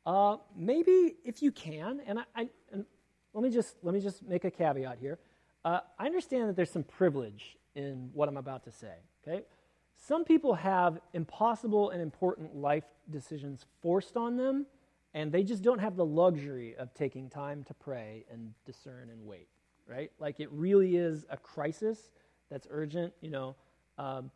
uh, 0.07 0.39
maybe 0.57 1.17
if 1.25 1.43
you 1.43 1.53
can, 1.53 2.01
and 2.07 2.19
I, 2.19 2.23
I 2.35 2.49
and 2.73 2.85
let 3.33 3.43
me 3.43 3.51
just 3.51 3.77
let 3.83 3.95
me 3.95 4.01
just 4.01 4.23
make 4.23 4.45
a 4.45 4.51
caveat 4.51 4.99
here. 4.99 5.19
Uh, 5.67 5.81
I 5.99 6.07
understand 6.07 6.49
that 6.49 6.55
there's 6.55 6.71
some 6.71 6.85
privilege 6.85 7.57
in 7.75 8.11
what 8.15 8.29
I'm 8.29 8.37
about 8.37 8.63
to 8.65 8.71
say, 8.71 8.95
okay? 9.27 9.43
Some 9.97 10.25
people 10.25 10.55
have 10.55 11.01
impossible 11.13 11.91
and 11.91 12.01
important 12.01 12.55
life 12.55 12.85
decisions 13.11 13.67
forced 13.83 14.17
on 14.17 14.37
them, 14.37 14.67
and 15.13 15.33
they 15.33 15.43
just 15.43 15.65
don't 15.65 15.81
have 15.81 15.97
the 15.97 16.05
luxury 16.05 16.77
of 16.77 16.95
taking 16.95 17.29
time 17.29 17.65
to 17.65 17.75
pray 17.75 18.25
and 18.31 18.55
discern 18.65 19.11
and 19.11 19.27
wait, 19.27 19.49
right? 19.89 20.13
Like 20.21 20.39
it 20.39 20.53
really 20.53 20.95
is 20.95 21.25
a 21.31 21.37
crisis 21.37 22.13
that's 22.49 22.69
urgent. 22.71 23.13
You 23.21 23.31
know, 23.31 23.57
um, 23.99 24.31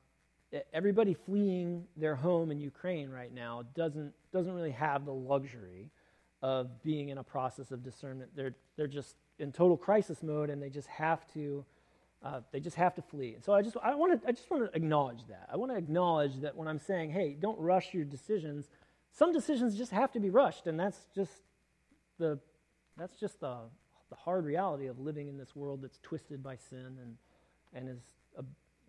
everybody 0.72 1.14
fleeing 1.14 1.84
their 1.96 2.16
home 2.16 2.50
in 2.50 2.58
Ukraine 2.58 3.08
right 3.08 3.32
now 3.32 3.62
doesn't 3.76 4.12
doesn't 4.32 4.52
really 4.52 4.72
have 4.72 5.04
the 5.04 5.14
luxury 5.14 5.92
of 6.42 6.82
being 6.82 7.10
in 7.10 7.18
a 7.18 7.22
process 7.22 7.70
of 7.70 7.84
discernment. 7.84 8.30
They're 8.34 8.56
they're 8.76 8.88
just 8.88 9.14
in 9.40 9.52
total 9.52 9.76
crisis 9.76 10.22
mode 10.22 10.50
and 10.50 10.62
they 10.62 10.70
just 10.70 10.88
have 10.88 11.26
to 11.34 11.64
uh, 12.22 12.40
they 12.52 12.60
just 12.60 12.76
have 12.76 12.94
to 12.94 13.02
flee. 13.02 13.34
And 13.34 13.42
so 13.42 13.54
I 13.54 13.62
just 13.62 13.76
I 13.82 13.94
want 13.94 14.20
to 14.20 14.28
I 14.28 14.32
just 14.32 14.50
want 14.50 14.70
to 14.70 14.76
acknowledge 14.76 15.26
that. 15.28 15.48
I 15.50 15.56
want 15.56 15.72
to 15.72 15.78
acknowledge 15.78 16.40
that 16.42 16.54
when 16.54 16.68
I'm 16.68 16.78
saying, 16.78 17.10
hey, 17.10 17.36
don't 17.38 17.58
rush 17.58 17.94
your 17.94 18.04
decisions. 18.04 18.68
Some 19.12 19.32
decisions 19.32 19.76
just 19.76 19.90
have 19.90 20.12
to 20.12 20.20
be 20.20 20.30
rushed, 20.30 20.66
and 20.66 20.78
that's 20.78 20.98
just 21.14 21.32
the 22.18 22.38
that's 22.96 23.18
just 23.18 23.40
the 23.40 23.56
the 24.10 24.16
hard 24.16 24.44
reality 24.44 24.86
of 24.86 24.98
living 24.98 25.28
in 25.28 25.38
this 25.38 25.56
world 25.56 25.80
that's 25.82 25.98
twisted 26.02 26.42
by 26.42 26.56
sin 26.56 26.98
and 27.00 27.16
and 27.72 27.88
is 27.88 28.02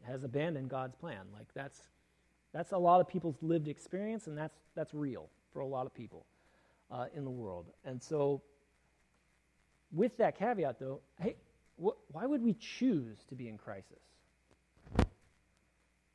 has 0.04 0.24
abandoned 0.24 0.70
God's 0.70 0.96
plan. 0.96 1.26
Like 1.34 1.48
that's 1.54 1.80
that's 2.54 2.72
a 2.74 2.78
lot 2.78 3.02
of 3.02 3.08
people's 3.08 3.38
lived 3.42 3.68
experience, 3.68 4.28
and 4.28 4.38
that's 4.38 4.58
that's 4.76 4.94
real 4.94 5.30
for 5.54 5.62
a 5.62 5.68
lot 5.68 5.86
of 5.86 5.94
people 5.94 6.26
uh, 6.92 7.06
in 7.16 7.24
the 7.24 7.32
world. 7.32 7.68
And 7.86 8.02
so 8.02 8.42
with 9.92 10.18
that 10.18 10.38
caveat, 10.38 10.80
though, 10.80 11.02
hey, 11.20 11.36
wh- 11.82 11.98
why 12.14 12.26
would 12.26 12.42
we 12.42 12.54
choose 12.54 13.18
to 13.30 13.36
be 13.36 13.48
in 13.48 13.58
crisis? 13.58 14.00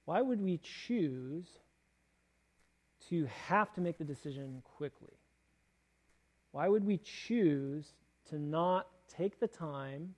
Why 0.05 0.21
would 0.23 0.41
we 0.41 0.59
choose 0.59 1.47
to 3.11 3.27
have 3.49 3.73
to 3.75 3.81
make 3.81 3.99
the 3.99 4.05
decision 4.05 4.63
quickly? 4.65 5.15
Why 6.53 6.69
would 6.69 6.85
we 6.85 6.99
choose 6.99 7.93
to 8.31 8.39
not 8.39 8.89
take 9.09 9.41
the 9.41 9.49
time 9.49 10.15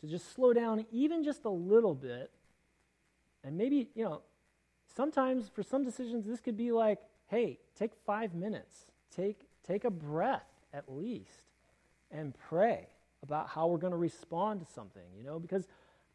to 0.00 0.06
just 0.06 0.34
slow 0.34 0.52
down 0.52 0.86
even 0.90 1.22
just 1.22 1.44
a 1.44 1.50
little 1.50 1.94
bit? 1.94 2.30
And 3.44 3.56
maybe, 3.56 3.90
you 3.94 4.04
know, 4.04 4.22
sometimes 4.96 5.48
for 5.48 5.62
some 5.62 5.84
decisions, 5.84 6.26
this 6.26 6.40
could 6.40 6.56
be 6.56 6.72
like, 6.72 6.98
hey, 7.28 7.58
take 7.78 7.92
five 8.06 8.34
minutes, 8.34 8.86
take, 9.14 9.42
take 9.66 9.84
a 9.84 9.90
breath 9.90 10.48
at 10.72 10.90
least, 10.92 11.52
and 12.10 12.34
pray 12.48 12.88
about 13.26 13.48
how 13.48 13.66
we're 13.66 13.78
going 13.78 13.92
to 13.92 13.96
respond 13.98 14.60
to 14.60 14.66
something, 14.72 15.02
you 15.16 15.24
know, 15.24 15.38
because 15.38 15.66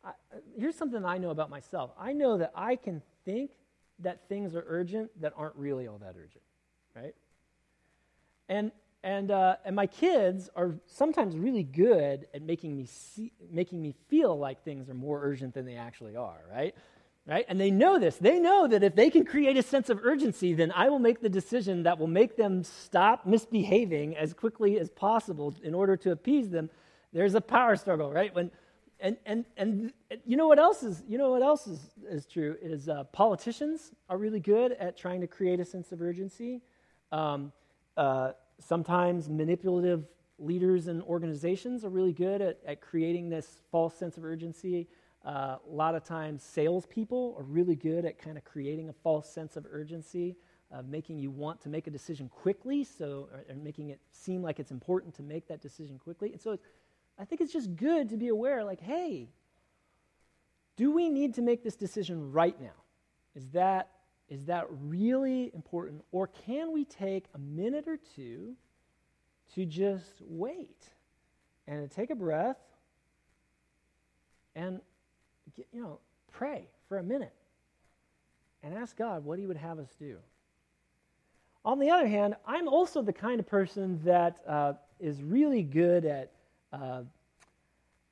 I, 0.04 0.12
here's 0.58 0.76
something 0.76 1.04
I 1.06 1.18
know 1.18 1.30
about 1.30 1.50
myself. 1.50 1.92
I 2.00 2.14
know 2.14 2.38
that 2.38 2.52
I 2.56 2.76
can 2.76 3.02
think 3.26 3.52
that 4.00 4.28
things 4.30 4.56
are 4.56 4.64
urgent 4.68 5.10
that 5.22 5.34
aren't 5.36 5.56
really 5.56 5.88
all 5.88 5.98
that 6.00 6.16
urgent, 6.18 6.44
right? 6.96 7.14
And 8.50 8.72
and 9.04 9.32
uh, 9.32 9.56
and 9.66 9.76
my 9.76 9.88
kids 9.88 10.50
are 10.56 10.76
sometimes 10.86 11.36
really 11.36 11.64
good 11.64 12.28
at 12.34 12.42
making 12.42 12.76
me 12.78 12.86
see, 12.86 13.32
making 13.52 13.82
me 13.82 13.96
feel 14.10 14.38
like 14.38 14.64
things 14.64 14.90
are 14.90 14.94
more 14.94 15.24
urgent 15.24 15.54
than 15.54 15.66
they 15.66 15.76
actually 15.76 16.16
are, 16.16 16.40
right? 16.52 16.76
Right? 17.28 17.46
And 17.48 17.60
they 17.60 17.70
know 17.70 18.00
this. 18.00 18.18
They 18.18 18.40
know 18.40 18.68
that 18.68 18.82
if 18.84 18.96
they 18.96 19.12
can 19.12 19.26
create 19.26 19.56
a 19.56 19.62
sense 19.62 19.90
of 19.90 20.00
urgency, 20.04 20.54
then 20.54 20.72
I 20.76 20.90
will 20.90 21.00
make 21.00 21.22
the 21.22 21.30
decision 21.30 21.84
that 21.84 22.00
will 22.00 22.08
make 22.08 22.36
them 22.36 22.64
stop 22.64 23.28
misbehaving 23.28 24.18
as 24.18 24.34
quickly 24.34 24.80
as 24.80 24.90
possible 24.90 25.54
in 25.64 25.76
order 25.76 25.96
to 25.98 26.12
appease 26.12 26.50
them 26.50 26.72
there's 27.14 27.36
a 27.36 27.42
power 27.42 27.76
struggle, 27.76 28.12
right? 28.12 28.34
When, 28.34 28.52
and, 29.00 29.18
and, 29.26 29.46
and 29.58 29.94
you 30.26 30.38
know 30.38 30.48
what 30.48 30.60
else 30.60 30.84
is, 30.84 31.04
you 31.08 31.18
know 31.18 31.32
what 31.32 31.42
else 31.42 31.68
is, 31.68 31.80
is 32.10 32.26
true 32.26 32.56
is 32.62 32.88
uh, 32.88 33.04
politicians 33.06 33.92
are 34.10 34.18
really 34.18 34.40
good 34.40 34.74
at 34.74 34.98
trying 34.98 35.22
to 35.22 35.28
create 35.28 35.60
a 35.60 35.66
sense 35.66 35.92
of 35.92 36.02
urgency. 36.02 36.62
Um, 37.12 37.52
uh, 37.98 38.32
sometimes 38.60 39.30
manipulative 39.30 40.06
leaders 40.38 40.88
and 40.88 41.02
organizations 41.04 41.84
are 41.84 41.90
really 41.90 42.14
good 42.14 42.42
at, 42.42 42.60
at 42.66 42.82
creating 42.82 43.30
this 43.30 43.62
false 43.72 43.96
sense 43.96 44.18
of 44.18 44.24
urgency. 44.24 44.88
Uh, 45.26 45.58
a 45.68 45.72
lot 45.72 45.94
of 45.94 46.04
times, 46.04 46.42
salespeople 46.44 47.36
are 47.38 47.44
really 47.44 47.76
good 47.76 48.06
at 48.06 48.18
kind 48.18 48.38
of 48.38 48.44
creating 48.44 48.90
a 48.90 48.94
false 48.94 49.32
sense 49.32 49.56
of 49.56 49.68
urgency, 49.70 50.36
uh, 50.74 50.82
making 50.82 51.20
you 51.20 51.30
want 51.30 51.62
to 51.62 51.70
make 51.70 51.86
a 51.86 51.92
decision 51.92 52.28
quickly, 52.28 52.84
so 52.84 53.30
or, 53.32 53.46
or 53.50 53.56
making 53.56 53.90
it 53.90 54.00
seem 54.12 54.42
like 54.42 54.60
it's 54.60 54.72
important 54.72 55.14
to 55.14 55.22
make 55.22 55.48
that 55.48 55.62
decision 55.62 56.00
quickly. 56.00 56.32
And 56.32 56.42
so, 56.42 56.58
I 57.22 57.26
think 57.26 57.40
it's 57.40 57.54
just 57.54 57.76
good 57.76 58.10
to 58.10 58.18
be 58.18 58.30
aware, 58.30 58.64
like, 58.64 58.82
hey, 58.82 59.30
do 60.76 60.92
we 60.92 61.08
need 61.08 61.36
to 61.36 61.44
make 61.44 61.64
this 61.64 61.76
decision 61.76 62.32
right 62.32 62.60
now? 62.60 62.72
Is 63.36 63.48
that 63.50 63.90
is 64.28 64.46
that 64.46 64.66
really 64.70 65.52
important, 65.54 66.04
or 66.14 66.28
can 66.28 66.72
we 66.72 66.86
take 66.86 67.26
a 67.36 67.38
minute 67.38 67.86
or 67.86 67.98
two 68.16 68.56
to 69.56 69.66
just 69.66 70.22
wait 70.22 70.86
and 71.68 71.88
to 71.88 71.94
take 71.94 72.10
a 72.10 72.16
breath 72.16 72.58
and 74.56 74.80
you 75.72 75.82
know 75.82 76.00
pray 76.32 76.70
for 76.88 76.98
a 76.98 77.04
minute 77.04 77.36
and 78.64 78.74
ask 78.74 78.96
God 78.98 79.26
what 79.26 79.38
He 79.38 79.46
would 79.46 79.58
have 79.58 79.78
us 79.80 79.94
do. 80.00 80.18
On 81.64 81.78
the 81.78 81.92
other 81.92 82.08
hand, 82.08 82.36
I'm 82.48 82.68
also 82.68 83.04
the 83.04 83.14
kind 83.14 83.40
of 83.40 83.46
person 83.46 84.00
that 84.06 84.40
uh, 84.48 84.74
is 85.00 85.22
really 85.22 85.62
good 85.62 86.06
at 86.06 86.32
uh, 86.72 87.04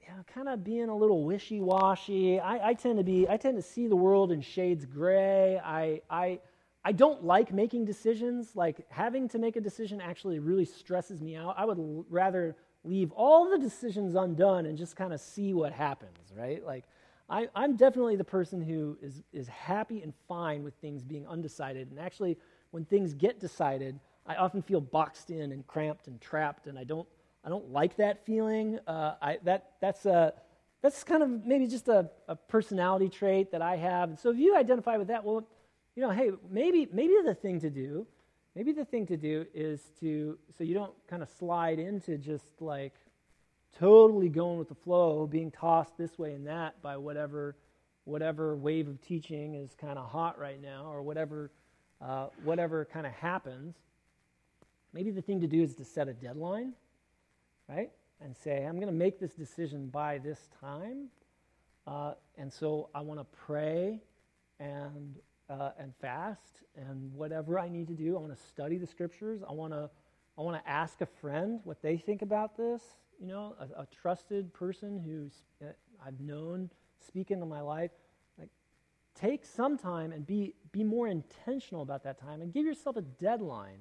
know, 0.10 0.24
kind 0.34 0.50
of 0.50 0.64
being 0.64 0.90
a 0.90 0.96
little 0.96 1.24
wishy-washy. 1.24 2.40
I, 2.40 2.70
I, 2.70 2.74
tend 2.74 2.98
to 2.98 3.04
be, 3.04 3.28
I 3.28 3.38
tend 3.38 3.58
to 3.58 3.62
see 3.62 3.88
the 3.88 3.96
world 3.96 4.32
in 4.32 4.42
shades 4.42 4.86
gray. 4.86 5.60
I, 5.64 6.02
I, 6.10 6.40
I 6.84 6.92
don't 6.92 7.24
like 7.24 7.54
making 7.54 7.86
decisions. 7.86 8.56
Like 8.56 8.86
having 8.90 9.28
to 9.30 9.40
make 9.40 9.56
a 9.56 9.62
decision 9.62 10.02
actually 10.02 10.40
really 10.40 10.66
stresses 10.66 11.22
me 11.22 11.36
out. 11.36 11.56
I 11.58 11.66
would 11.66 11.80
l- 11.80 12.06
rather 12.10 12.56
leave 12.84 13.12
all 13.12 13.50
the 13.50 13.58
decisions 13.58 14.16
undone 14.16 14.66
and 14.66 14.78
just 14.78 14.96
kind 14.96 15.14
of 15.14 15.20
see 15.20 15.54
what 15.54 15.74
happens, 15.74 16.34
right? 16.36 16.66
Like 16.66 16.86
I, 17.30 17.48
I'm 17.56 17.76
definitely 17.76 18.16
the 18.16 18.24
person 18.24 18.62
who 18.62 18.98
is, 19.02 19.22
is 19.34 19.48
happy 19.48 20.02
and 20.02 20.14
fine 20.28 20.64
with 20.64 20.74
things 20.76 21.04
being 21.04 21.28
undecided. 21.28 21.92
And 21.92 22.00
actually, 22.00 22.38
when 22.72 22.86
things 22.86 23.14
get 23.14 23.40
decided, 23.40 24.00
I 24.26 24.36
often 24.36 24.62
feel 24.62 24.82
boxed 24.82 25.30
in 25.30 25.52
and 25.52 25.66
cramped 25.66 26.08
and 26.08 26.22
trapped, 26.22 26.68
and 26.68 26.78
I 26.78 26.84
don't, 26.84 27.08
I 27.44 27.50
don't 27.50 27.72
like 27.72 27.98
that 27.98 28.26
feeling. 28.26 28.80
Uh, 28.88 29.16
I, 29.22 29.40
that, 29.44 29.74
that's, 29.82 30.06
a, 30.06 30.34
that's 30.82 31.04
kind 31.04 31.24
of 31.24 31.46
maybe 31.46 31.68
just 31.68 31.88
a, 31.88 32.10
a 32.28 32.36
personality 32.36 33.10
trait 33.10 33.52
that 33.52 33.62
I 33.62 33.78
have. 33.78 34.10
And 34.10 34.20
so 34.20 34.30
if 34.30 34.38
you 34.38 34.56
identify 34.56 34.98
with 34.98 35.08
that, 35.08 35.24
well, 35.24 35.48
you 35.96 36.02
know, 36.04 36.12
hey, 36.12 36.32
maybe, 36.50 36.88
maybe 36.92 37.14
the 37.26 37.34
thing 37.34 37.60
to 37.62 37.70
do, 37.70 38.06
maybe 38.56 38.72
the 38.72 38.86
thing 38.86 39.06
to 39.08 39.18
do 39.18 39.46
is 39.54 39.82
to, 40.00 40.38
so 40.58 40.64
you 40.64 40.74
don't 40.74 40.94
kind 41.08 41.22
of 41.22 41.30
slide 41.30 41.80
into 41.80 42.18
just 42.18 42.62
like 42.62 42.94
totally 43.78 44.30
going 44.30 44.58
with 44.58 44.70
the 44.70 44.76
flow, 44.76 45.28
being 45.28 45.52
tossed 45.52 45.98
this 45.98 46.18
way 46.18 46.34
and 46.34 46.48
that 46.48 46.82
by 46.82 46.98
whatever, 46.98 47.56
whatever 48.06 48.56
wave 48.56 48.88
of 48.88 49.02
teaching 49.02 49.56
is 49.56 49.76
kind 49.80 49.98
of 49.98 50.10
hot 50.10 50.40
right 50.40 50.62
now 50.62 50.86
or 50.92 51.02
whatever, 51.02 51.52
uh, 52.02 52.28
whatever 52.44 52.86
kind 52.86 53.06
of 53.06 53.14
happens. 53.14 53.76
Maybe 54.94 55.12
the 55.12 55.22
thing 55.22 55.42
to 55.42 55.48
do 55.48 55.62
is 55.62 55.76
to 55.76 55.86
set 55.86 56.08
a 56.08 56.14
deadline, 56.14 56.74
right? 57.70 57.92
And 58.22 58.36
say, 58.36 58.66
I'm 58.66 58.76
going 58.76 58.88
to 58.88 58.94
make 58.94 59.20
this 59.20 59.34
decision 59.34 59.88
by 59.88 60.18
this 60.18 60.50
time. 60.60 61.08
Uh, 61.88 62.14
and 62.38 62.52
so 62.52 62.90
I 62.94 63.02
want 63.02 63.20
to 63.20 63.26
pray 63.46 64.02
and 64.60 65.16
uh, 65.50 65.72
and 65.80 65.94
fast 66.00 66.62
and 66.76 67.12
whatever 67.14 67.58
I 67.58 67.70
need 67.70 67.88
to 67.88 67.94
do. 67.94 68.16
I 68.16 68.20
want 68.20 68.36
to 68.36 68.44
study 68.48 68.78
the 68.78 68.86
scriptures. 68.86 69.42
I 69.48 69.54
want 69.54 69.74
to 69.74 69.90
I 70.38 70.42
want 70.42 70.64
to 70.64 70.70
ask 70.70 71.02
a 71.02 71.06
friend 71.06 71.60
what 71.64 71.82
they 71.82 71.98
think 71.98 72.22
about 72.22 72.56
this. 72.56 72.82
You 73.20 73.28
know, 73.28 73.56
a, 73.60 73.82
a 73.82 73.88
trusted 74.02 74.54
person 74.54 75.00
who 75.00 75.66
uh, 75.66 75.72
I've 76.06 76.20
known 76.20 76.70
speak 77.06 77.32
into 77.32 77.46
my 77.46 77.62
life. 77.62 77.92
Like, 78.38 78.50
take 79.16 79.46
some 79.46 79.78
time 79.78 80.12
and 80.12 80.26
be 80.26 80.54
be 80.72 80.84
more 80.84 81.08
intentional 81.08 81.82
about 81.82 82.04
that 82.04 82.20
time 82.20 82.42
and 82.42 82.54
give 82.54 82.66
yourself 82.66 82.96
a 82.96 83.02
deadline 83.02 83.80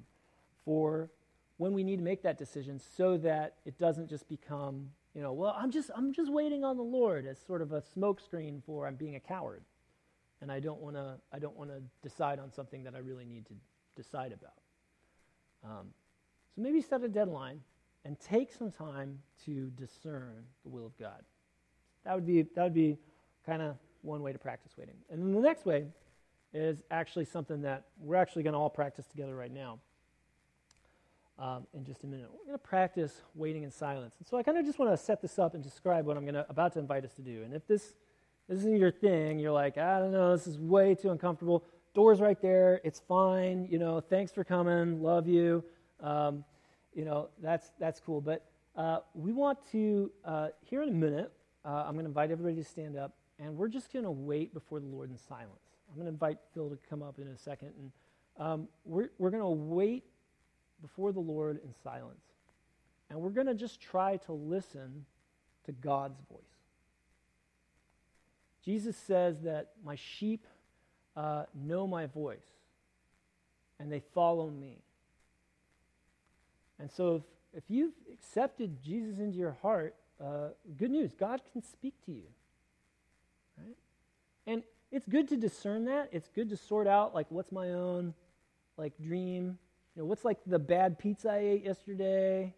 for 0.65 1.11
when 1.59 1.73
we 1.73 1.83
need 1.83 1.97
to 1.97 2.03
make 2.03 2.23
that 2.23 2.37
decision, 2.37 2.79
so 2.79 3.17
that 3.17 3.55
it 3.65 3.77
doesn't 3.77 4.09
just 4.09 4.27
become 4.27 4.89
you 5.15 5.21
know, 5.23 5.33
well, 5.33 5.55
I'm 5.57 5.71
just 5.71 5.89
I'm 5.95 6.13
just 6.13 6.31
waiting 6.31 6.63
on 6.63 6.77
the 6.77 6.83
Lord 6.83 7.25
as 7.25 7.37
sort 7.45 7.61
of 7.61 7.71
a 7.71 7.81
smokescreen 7.81 8.63
for 8.63 8.87
I'm 8.87 8.95
being 8.95 9.15
a 9.15 9.19
coward 9.19 9.63
and 10.41 10.51
I 10.51 10.59
don't 10.59 10.79
want 10.79 10.95
to 10.95 11.15
I 11.33 11.39
don't 11.39 11.57
want 11.57 11.71
to 11.71 11.81
decide 12.01 12.39
on 12.39 12.51
something 12.51 12.83
that 12.83 12.95
I 12.95 12.99
really 12.99 13.25
need 13.25 13.45
to 13.47 13.53
decide 13.95 14.31
about. 14.31 14.53
Um, 15.63 15.87
so 16.55 16.61
maybe 16.61 16.81
set 16.81 17.03
a 17.03 17.09
deadline 17.09 17.59
and 18.05 18.19
take 18.19 18.53
some 18.53 18.71
time 18.71 19.19
to 19.45 19.71
discern 19.71 20.45
the 20.63 20.69
will 20.69 20.85
of 20.85 20.97
God. 20.97 21.23
That 22.05 22.15
would 22.15 22.25
be 22.25 22.43
that 22.43 22.63
would 22.63 22.73
be 22.73 22.97
kind 23.45 23.61
of 23.61 23.75
one 24.01 24.21
way 24.21 24.31
to 24.31 24.39
practice 24.39 24.73
waiting. 24.77 24.95
And 25.09 25.21
then 25.21 25.33
the 25.33 25.41
next 25.41 25.65
way 25.65 25.87
is 26.53 26.83
actually 26.91 27.25
something 27.25 27.61
that 27.63 27.85
we're 27.99 28.15
actually 28.15 28.43
going 28.43 28.53
to 28.53 28.59
all 28.59 28.69
practice 28.69 29.05
together 29.07 29.35
right 29.35 29.51
now. 29.51 29.79
Um, 31.39 31.65
in 31.73 31.85
just 31.85 32.03
a 32.03 32.07
minute, 32.07 32.27
we're 32.31 32.45
going 32.45 32.59
to 32.59 32.67
practice 32.67 33.21
waiting 33.33 33.63
in 33.63 33.71
silence. 33.71 34.13
And 34.19 34.27
so 34.27 34.37
I 34.37 34.43
kind 34.43 34.57
of 34.57 34.65
just 34.65 34.77
want 34.77 34.91
to 34.91 34.97
set 34.97 35.21
this 35.21 35.39
up 35.39 35.55
and 35.55 35.63
describe 35.63 36.05
what 36.05 36.17
I'm 36.17 36.23
going 36.23 36.35
to 36.35 36.45
about 36.49 36.73
to 36.73 36.79
invite 36.79 37.05
us 37.05 37.13
to 37.13 37.21
do. 37.21 37.43
And 37.43 37.53
if 37.53 37.65
this 37.65 37.93
this 38.49 38.59
isn't 38.59 38.77
your 38.77 38.91
thing. 38.91 39.37
You're 39.37 39.51
like, 39.51 39.77
I 39.77 39.99
don't 39.99 40.11
know, 40.11 40.35
this 40.35 40.47
is 40.47 40.57
way 40.57 40.95
too 40.95 41.11
uncomfortable. 41.11 41.63
Door's 41.93 42.19
right 42.19 42.41
there. 42.41 42.81
It's 42.83 42.99
fine. 42.99 43.67
You 43.69 43.77
know, 43.77 44.01
thanks 44.01 44.31
for 44.31 44.43
coming. 44.43 45.03
Love 45.03 45.27
you. 45.27 45.63
Um, 46.01 46.43
you 46.95 47.05
know, 47.05 47.29
that's, 47.43 47.69
that's 47.79 47.99
cool. 47.99 48.21
But 48.21 48.43
uh, 48.75 48.99
we 49.13 49.33
want 49.33 49.59
to, 49.71 50.11
uh, 50.25 50.47
here 50.61 50.81
in 50.81 50.89
a 50.89 50.93
minute, 50.93 51.31
uh, 51.63 51.83
I'm 51.85 51.93
going 51.93 52.05
to 52.05 52.09
invite 52.09 52.31
everybody 52.31 52.55
to 52.55 52.63
stand 52.63 52.97
up, 52.97 53.13
and 53.37 53.55
we're 53.55 53.67
just 53.67 53.93
going 53.93 54.05
to 54.05 54.11
wait 54.11 54.51
before 54.51 54.79
the 54.79 54.87
Lord 54.87 55.11
in 55.11 55.17
silence. 55.17 55.61
I'm 55.87 55.95
going 55.95 56.07
to 56.07 56.11
invite 56.11 56.39
Phil 56.55 56.69
to 56.69 56.77
come 56.89 57.03
up 57.03 57.19
in 57.19 57.27
a 57.27 57.37
second, 57.37 57.73
and 57.77 57.91
um, 58.43 58.67
we're, 58.83 59.09
we're 59.19 59.29
going 59.29 59.43
to 59.43 59.49
wait 59.49 60.05
before 60.81 61.11
the 61.11 61.19
Lord 61.19 61.59
in 61.63 61.73
silence. 61.83 62.21
And 63.09 63.19
we're 63.19 63.29
going 63.29 63.47
to 63.47 63.55
just 63.55 63.81
try 63.81 64.17
to 64.17 64.33
listen 64.33 65.05
to 65.65 65.71
God's 65.71 66.19
voice. 66.29 66.41
Jesus 68.63 68.95
says 68.95 69.41
that 69.41 69.71
my 69.83 69.95
sheep 69.95 70.45
uh, 71.15 71.43
know 71.55 71.87
my 71.87 72.05
voice 72.05 72.39
and 73.79 73.91
they 73.91 74.01
follow 74.13 74.49
me. 74.49 74.77
And 76.79 76.91
so 76.91 77.15
if, 77.15 77.23
if 77.57 77.63
you've 77.67 77.93
accepted 78.13 78.81
Jesus 78.83 79.19
into 79.19 79.37
your 79.37 79.57
heart, 79.61 79.95
uh, 80.23 80.49
good 80.77 80.91
news, 80.91 81.13
God 81.17 81.41
can 81.51 81.63
speak 81.63 81.93
to 82.05 82.11
you. 82.11 82.23
Right? 83.57 83.77
And 84.45 84.63
it's 84.91 85.07
good 85.07 85.27
to 85.29 85.37
discern 85.37 85.85
that. 85.85 86.09
It's 86.11 86.29
good 86.29 86.49
to 86.49 86.57
sort 86.57 86.87
out 86.87 87.13
like 87.13 87.27
what's 87.29 87.51
my 87.51 87.69
own 87.71 88.13
like 88.77 88.93
dream. 89.01 89.57
Know, 89.99 90.05
what's 90.05 90.25
like 90.25 90.39
the 90.47 90.59
bad 90.59 90.97
pizza 90.97 91.29
I 91.29 91.37
ate 91.37 91.65
yesterday? 91.65 92.53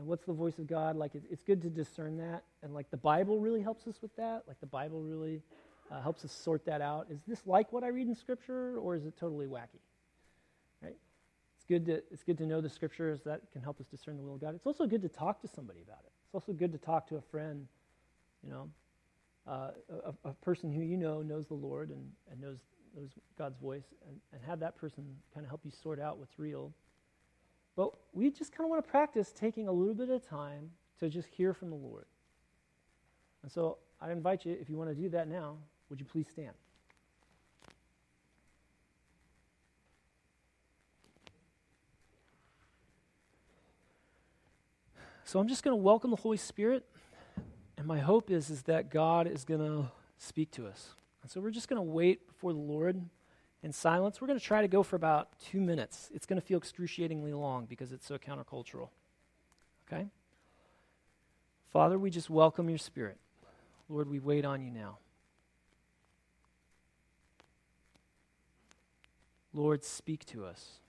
and 0.00 0.08
what's 0.08 0.24
the 0.24 0.32
voice 0.32 0.58
of 0.58 0.66
God. 0.66 0.96
Like 0.96 1.14
it, 1.14 1.22
it's 1.30 1.42
good 1.42 1.60
to 1.62 1.68
discern 1.68 2.16
that, 2.16 2.42
and 2.62 2.74
like 2.74 2.90
the 2.90 2.96
Bible 2.96 3.38
really 3.38 3.60
helps 3.60 3.86
us 3.86 3.96
with 4.00 4.16
that. 4.16 4.44
Like 4.48 4.58
the 4.60 4.66
Bible 4.66 5.02
really 5.02 5.42
uh, 5.90 6.00
helps 6.00 6.24
us 6.24 6.32
sort 6.32 6.64
that 6.64 6.80
out. 6.80 7.08
Is 7.10 7.20
this 7.28 7.46
like 7.46 7.70
what 7.70 7.84
I 7.84 7.88
read 7.88 8.08
in 8.08 8.14
Scripture, 8.14 8.78
or 8.78 8.96
is 8.96 9.04
it 9.04 9.14
totally 9.18 9.46
wacky? 9.46 9.82
Right? 10.82 10.96
It's 11.56 11.64
good 11.68 11.84
to 11.86 12.02
it's 12.10 12.22
good 12.24 12.38
to 12.38 12.46
know 12.46 12.62
the 12.62 12.70
Scriptures 12.70 13.20
that 13.26 13.42
can 13.52 13.60
help 13.60 13.78
us 13.78 13.86
discern 13.86 14.16
the 14.16 14.22
will 14.22 14.36
of 14.36 14.40
God. 14.40 14.54
It's 14.54 14.66
also 14.66 14.86
good 14.86 15.02
to 15.02 15.08
talk 15.08 15.42
to 15.42 15.48
somebody 15.48 15.82
about 15.82 16.00
it. 16.06 16.12
It's 16.24 16.34
also 16.34 16.54
good 16.54 16.72
to 16.72 16.78
talk 16.78 17.06
to 17.08 17.16
a 17.16 17.22
friend. 17.30 17.66
You 18.42 18.50
know, 18.50 18.70
uh, 19.46 19.70
a, 20.24 20.30
a, 20.30 20.32
person 20.32 20.72
who 20.72 20.80
you 20.80 20.96
know 20.96 21.20
knows 21.20 21.46
the 21.46 21.54
Lord 21.54 21.90
and, 21.90 22.10
and 22.30 22.40
knows 22.40 22.56
knows 22.96 23.10
God's 23.38 23.56
voice, 23.58 23.84
and, 24.08 24.16
and 24.32 24.42
have 24.46 24.60
that 24.60 24.76
person 24.76 25.04
kind 25.34 25.44
of 25.44 25.50
help 25.50 25.60
you 25.64 25.70
sort 25.82 26.00
out 26.00 26.18
what's 26.18 26.38
real 26.38 26.72
but 27.80 27.94
we 28.12 28.30
just 28.30 28.52
kind 28.52 28.66
of 28.66 28.70
want 28.70 28.84
to 28.84 28.90
practice 28.90 29.32
taking 29.32 29.68
a 29.68 29.72
little 29.72 29.94
bit 29.94 30.10
of 30.10 30.26
time 30.26 30.70
to 30.98 31.08
just 31.08 31.28
hear 31.28 31.54
from 31.54 31.70
the 31.70 31.76
Lord. 31.76 32.04
And 33.42 33.50
so 33.50 33.78
I 34.00 34.12
invite 34.12 34.44
you, 34.44 34.56
if 34.60 34.68
you 34.68 34.76
want 34.76 34.90
to 34.90 34.94
do 34.94 35.08
that 35.08 35.28
now, 35.28 35.56
would 35.88 35.98
you 35.98 36.04
please 36.04 36.26
stand? 36.28 36.52
So 45.24 45.38
I'm 45.38 45.48
just 45.48 45.62
going 45.62 45.72
to 45.72 45.82
welcome 45.82 46.10
the 46.10 46.16
Holy 46.16 46.36
Spirit, 46.36 46.84
and 47.78 47.86
my 47.86 48.00
hope 48.00 48.30
is, 48.30 48.50
is 48.50 48.64
that 48.64 48.90
God 48.90 49.26
is 49.26 49.44
going 49.44 49.60
to 49.60 49.90
speak 50.18 50.50
to 50.50 50.66
us. 50.66 50.96
So 51.32 51.40
we're 51.40 51.52
just 51.52 51.68
going 51.68 51.76
to 51.76 51.82
wait 51.82 52.26
before 52.26 52.52
the 52.52 52.58
Lord 52.58 53.00
in 53.62 53.72
silence. 53.72 54.20
We're 54.20 54.26
going 54.26 54.38
to 54.40 54.44
try 54.44 54.62
to 54.62 54.68
go 54.68 54.82
for 54.82 54.96
about 54.96 55.28
two 55.38 55.60
minutes. 55.60 56.10
It's 56.12 56.26
going 56.26 56.40
to 56.40 56.44
feel 56.44 56.58
excruciatingly 56.58 57.32
long 57.32 57.66
because 57.66 57.92
it's 57.92 58.04
so 58.04 58.18
countercultural. 58.18 58.88
Okay? 59.86 60.08
Father, 61.72 62.00
we 62.00 62.10
just 62.10 62.30
welcome 62.30 62.68
your 62.68 62.78
spirit. 62.78 63.16
Lord, 63.88 64.10
we 64.10 64.18
wait 64.18 64.44
on 64.44 64.60
you 64.60 64.72
now. 64.72 64.98
Lord, 69.54 69.84
speak 69.84 70.24
to 70.26 70.44
us. 70.44 70.80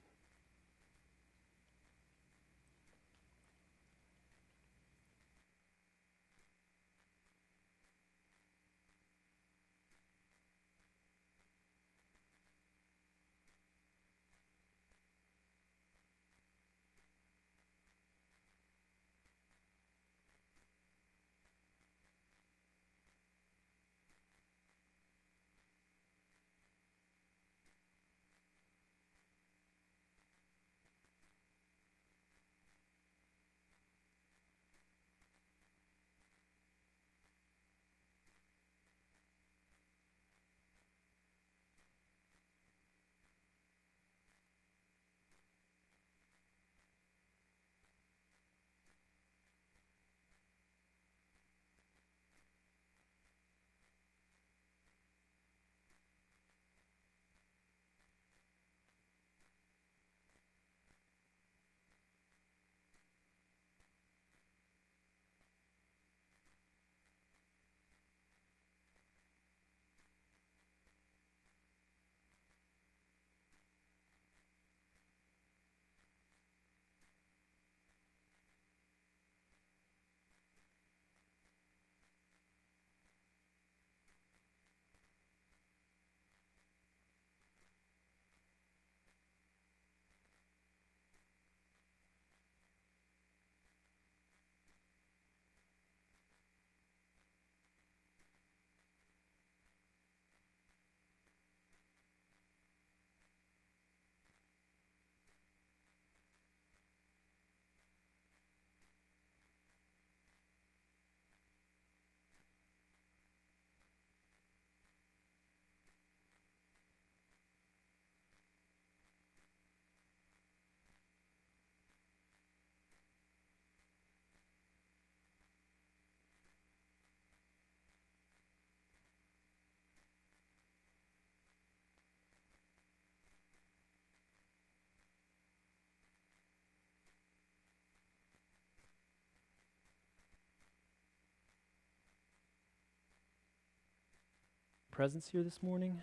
Presence 145.01 145.29
here 145.31 145.41
this 145.41 145.63
morning. 145.63 145.99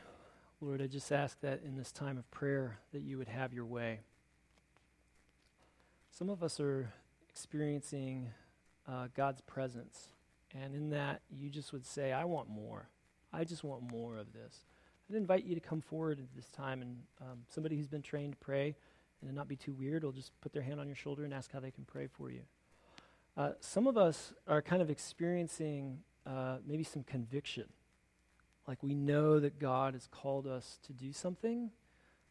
Lord, 0.60 0.82
I 0.82 0.88
just 0.88 1.12
ask 1.12 1.40
that 1.42 1.60
in 1.64 1.76
this 1.76 1.92
time 1.92 2.18
of 2.18 2.28
prayer 2.32 2.80
that 2.92 3.00
you 3.00 3.16
would 3.16 3.28
have 3.28 3.52
your 3.52 3.64
way. 3.64 4.00
Some 6.10 6.28
of 6.28 6.42
us 6.42 6.58
are 6.58 6.92
experiencing 7.30 8.32
uh, 8.88 9.06
God's 9.14 9.40
presence, 9.40 10.08
and 10.52 10.74
in 10.74 10.90
that 10.90 11.20
you 11.30 11.48
just 11.48 11.72
would 11.72 11.86
say, 11.86 12.10
I 12.10 12.24
want 12.24 12.48
more. 12.48 12.88
I 13.32 13.44
just 13.44 13.62
want 13.62 13.88
more 13.88 14.16
of 14.16 14.32
this. 14.32 14.64
I'd 15.08 15.14
invite 15.14 15.44
you 15.44 15.54
to 15.54 15.60
come 15.60 15.80
forward 15.80 16.18
at 16.18 16.34
this 16.34 16.48
time, 16.48 16.82
and 16.82 16.96
um, 17.20 17.38
somebody 17.46 17.76
who's 17.76 17.86
been 17.86 18.02
trained 18.02 18.32
to 18.32 18.38
pray 18.38 18.74
and 19.20 19.30
to 19.30 19.32
not 19.32 19.46
be 19.46 19.54
too 19.54 19.74
weird 19.74 20.02
will 20.02 20.10
just 20.10 20.32
put 20.40 20.52
their 20.52 20.62
hand 20.62 20.80
on 20.80 20.88
your 20.88 20.96
shoulder 20.96 21.22
and 21.24 21.32
ask 21.32 21.52
how 21.52 21.60
they 21.60 21.70
can 21.70 21.84
pray 21.84 22.08
for 22.08 22.32
you. 22.32 22.40
Uh, 23.36 23.50
some 23.60 23.86
of 23.86 23.96
us 23.96 24.32
are 24.48 24.60
kind 24.60 24.82
of 24.82 24.90
experiencing 24.90 26.00
uh, 26.26 26.56
maybe 26.66 26.82
some 26.82 27.04
conviction. 27.04 27.66
Like 28.68 28.82
we 28.82 28.94
know 28.94 29.40
that 29.40 29.58
God 29.58 29.94
has 29.94 30.06
called 30.06 30.46
us 30.46 30.78
to 30.86 30.92
do 30.92 31.12
something, 31.12 31.70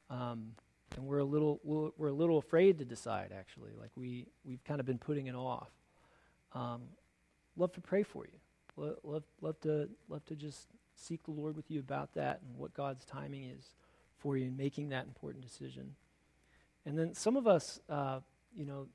um, 0.09 0.51
and 0.95 1.05
we're 1.05 1.17
a 1.17 1.25
little 1.25 1.59
we're, 1.63 2.07
a 2.07 2.13
little 2.13 2.37
afraid 2.37 2.77
to 2.79 2.85
decide. 2.85 3.33
Actually, 3.37 3.71
like 3.77 3.89
we 3.95 4.27
we've 4.45 4.63
kind 4.63 4.79
of 4.79 4.85
been 4.85 4.99
putting 4.99 5.27
it 5.27 5.35
off. 5.35 5.71
Um, 6.53 6.83
love 7.57 7.73
to 7.73 7.81
pray 7.81 8.03
for 8.03 8.25
you. 8.25 8.39
Love, 8.77 8.97
love 9.03 9.23
love 9.41 9.59
to 9.61 9.89
love 10.07 10.23
to 10.27 10.35
just 10.35 10.67
seek 10.95 11.23
the 11.23 11.31
Lord 11.31 11.55
with 11.55 11.69
you 11.69 11.79
about 11.79 12.13
that 12.13 12.39
and 12.47 12.57
what 12.57 12.73
God's 12.73 13.03
timing 13.03 13.43
is 13.45 13.73
for 14.19 14.37
you 14.37 14.45
in 14.45 14.55
making 14.55 14.89
that 14.89 15.05
important 15.05 15.43
decision. 15.43 15.95
And 16.85 16.97
then 16.97 17.13
some 17.13 17.35
of 17.35 17.47
us, 17.47 17.79
uh, 17.89 18.19
you 18.55 18.65
know, 18.65 18.87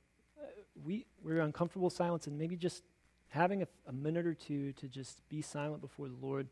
we, 0.84 1.06
we're 1.22 1.40
uncomfortable 1.40 1.90
silence 1.90 2.26
and 2.26 2.38
maybe 2.38 2.56
just 2.56 2.82
having 3.28 3.62
a, 3.62 3.68
a, 3.86 3.92
minute 3.92 4.26
or 4.26 4.34
two 4.34 4.72
to 4.72 4.88
just 4.88 5.26
be 5.28 5.42
silent 5.42 5.80
before 5.80 6.08
the 6.08 6.16
Lord. 6.20 6.48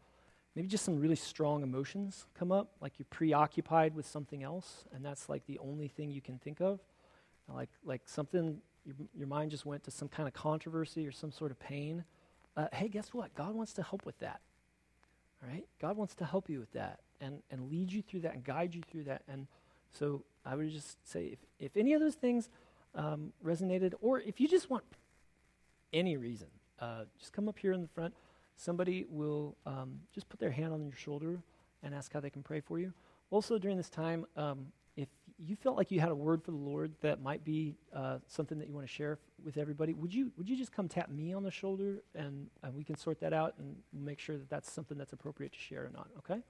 Maybe 0.61 0.68
just 0.68 0.85
some 0.85 1.01
really 1.01 1.16
strong 1.16 1.62
emotions 1.62 2.27
come 2.38 2.53
up, 2.53 2.68
like 2.83 2.99
you're 2.99 3.07
preoccupied 3.09 3.94
with 3.94 4.05
something 4.05 4.42
else, 4.42 4.85
and 4.92 5.03
that's 5.03 5.27
like 5.27 5.46
the 5.46 5.59
only 5.59 5.88
thing 5.88 6.11
you 6.11 6.20
can 6.20 6.37
think 6.37 6.61
of. 6.61 6.81
Like, 7.49 7.70
like 7.83 8.03
something, 8.05 8.59
your, 8.85 8.94
your 9.16 9.27
mind 9.27 9.53
just 9.53 9.64
went 9.64 9.85
to 9.85 9.90
some 9.90 10.09
kind 10.09 10.29
of 10.29 10.35
controversy 10.35 11.07
or 11.07 11.12
some 11.12 11.33
sort 11.33 11.51
of 11.51 11.59
pain. 11.59 12.05
Uh, 12.59 12.66
hey, 12.75 12.88
guess 12.88 13.14
what? 13.14 13.35
God 13.35 13.55
wants 13.55 13.73
to 13.73 13.83
help 13.83 14.05
with 14.05 14.18
that. 14.18 14.42
All 15.42 15.49
right? 15.51 15.64
God 15.81 15.96
wants 15.96 16.14
to 16.16 16.27
help 16.27 16.51
you 16.51 16.61
with 16.61 16.73
that 16.73 17.01
and, 17.23 17.42
and 17.51 17.70
lead 17.70 17.90
you 17.90 18.03
through 18.03 18.20
that 18.20 18.35
and 18.35 18.44
guide 18.44 18.75
you 18.75 18.83
through 18.83 19.05
that. 19.05 19.23
And 19.29 19.46
so 19.90 20.25
I 20.44 20.57
would 20.57 20.68
just 20.68 20.99
say 21.11 21.25
if, 21.25 21.38
if 21.59 21.75
any 21.75 21.94
of 21.94 22.03
those 22.03 22.16
things 22.16 22.51
um, 22.94 23.33
resonated, 23.42 23.94
or 24.03 24.20
if 24.20 24.38
you 24.38 24.46
just 24.46 24.68
want 24.68 24.85
any 25.90 26.18
reason, 26.18 26.49
uh, 26.81 27.05
just 27.18 27.33
come 27.33 27.49
up 27.49 27.59
here 27.59 27.73
in 27.73 27.81
the 27.81 27.88
front. 27.88 28.12
Somebody 28.61 29.07
will 29.09 29.57
um, 29.64 30.01
just 30.14 30.29
put 30.29 30.38
their 30.38 30.51
hand 30.51 30.75
on 30.75 30.83
your 30.83 30.94
shoulder 30.94 31.40
and 31.83 31.94
ask 31.94 32.12
how 32.12 32.20
they 32.20 32.29
can 32.29 32.42
pray 32.42 32.61
for 32.61 32.79
you. 32.79 32.92
Also, 33.31 33.59
during 33.59 33.79
this 33.79 33.88
time, 33.88 34.27
um, 34.37 34.66
if 34.96 35.09
you 35.38 35.57
felt 35.57 35.79
like 35.79 35.90
you 35.90 35.99
had 35.99 36.11
a 36.11 36.14
word 36.14 36.44
for 36.44 36.51
the 36.51 36.59
Lord 36.59 36.92
that 37.01 37.23
might 37.23 37.42
be 37.42 37.75
uh, 37.96 38.18
something 38.27 38.59
that 38.59 38.68
you 38.68 38.75
want 38.75 38.87
to 38.87 38.92
share 38.92 39.12
f- 39.12 39.18
with 39.42 39.57
everybody, 39.57 39.94
would 39.94 40.12
you 40.12 40.31
would 40.37 40.46
you 40.46 40.59
just 40.59 40.73
come 40.73 40.88
tap 40.88 41.09
me 41.09 41.33
on 41.33 41.42
the 41.42 41.51
shoulder 41.51 42.03
and, 42.14 42.49
and 42.62 42.75
we 42.75 42.85
can 42.85 42.96
sort 42.96 43.18
that 43.20 43.33
out 43.33 43.55
and 43.59 43.75
make 43.94 44.18
sure 44.18 44.37
that 44.37 44.51
that's 44.51 44.70
something 44.70 44.99
that's 44.99 45.14
appropriate 45.14 45.53
to 45.53 45.59
share 45.59 45.87
or 45.87 45.90
not? 45.94 46.09
Okay. 46.18 46.42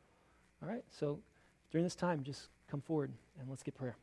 All 0.62 0.68
right. 0.68 0.82
So 0.90 1.20
during 1.70 1.84
this 1.84 1.94
time, 1.94 2.24
just 2.24 2.48
come 2.68 2.80
forward 2.80 3.12
and 3.38 3.48
let's 3.48 3.62
get 3.62 3.76
prayer. 3.76 3.94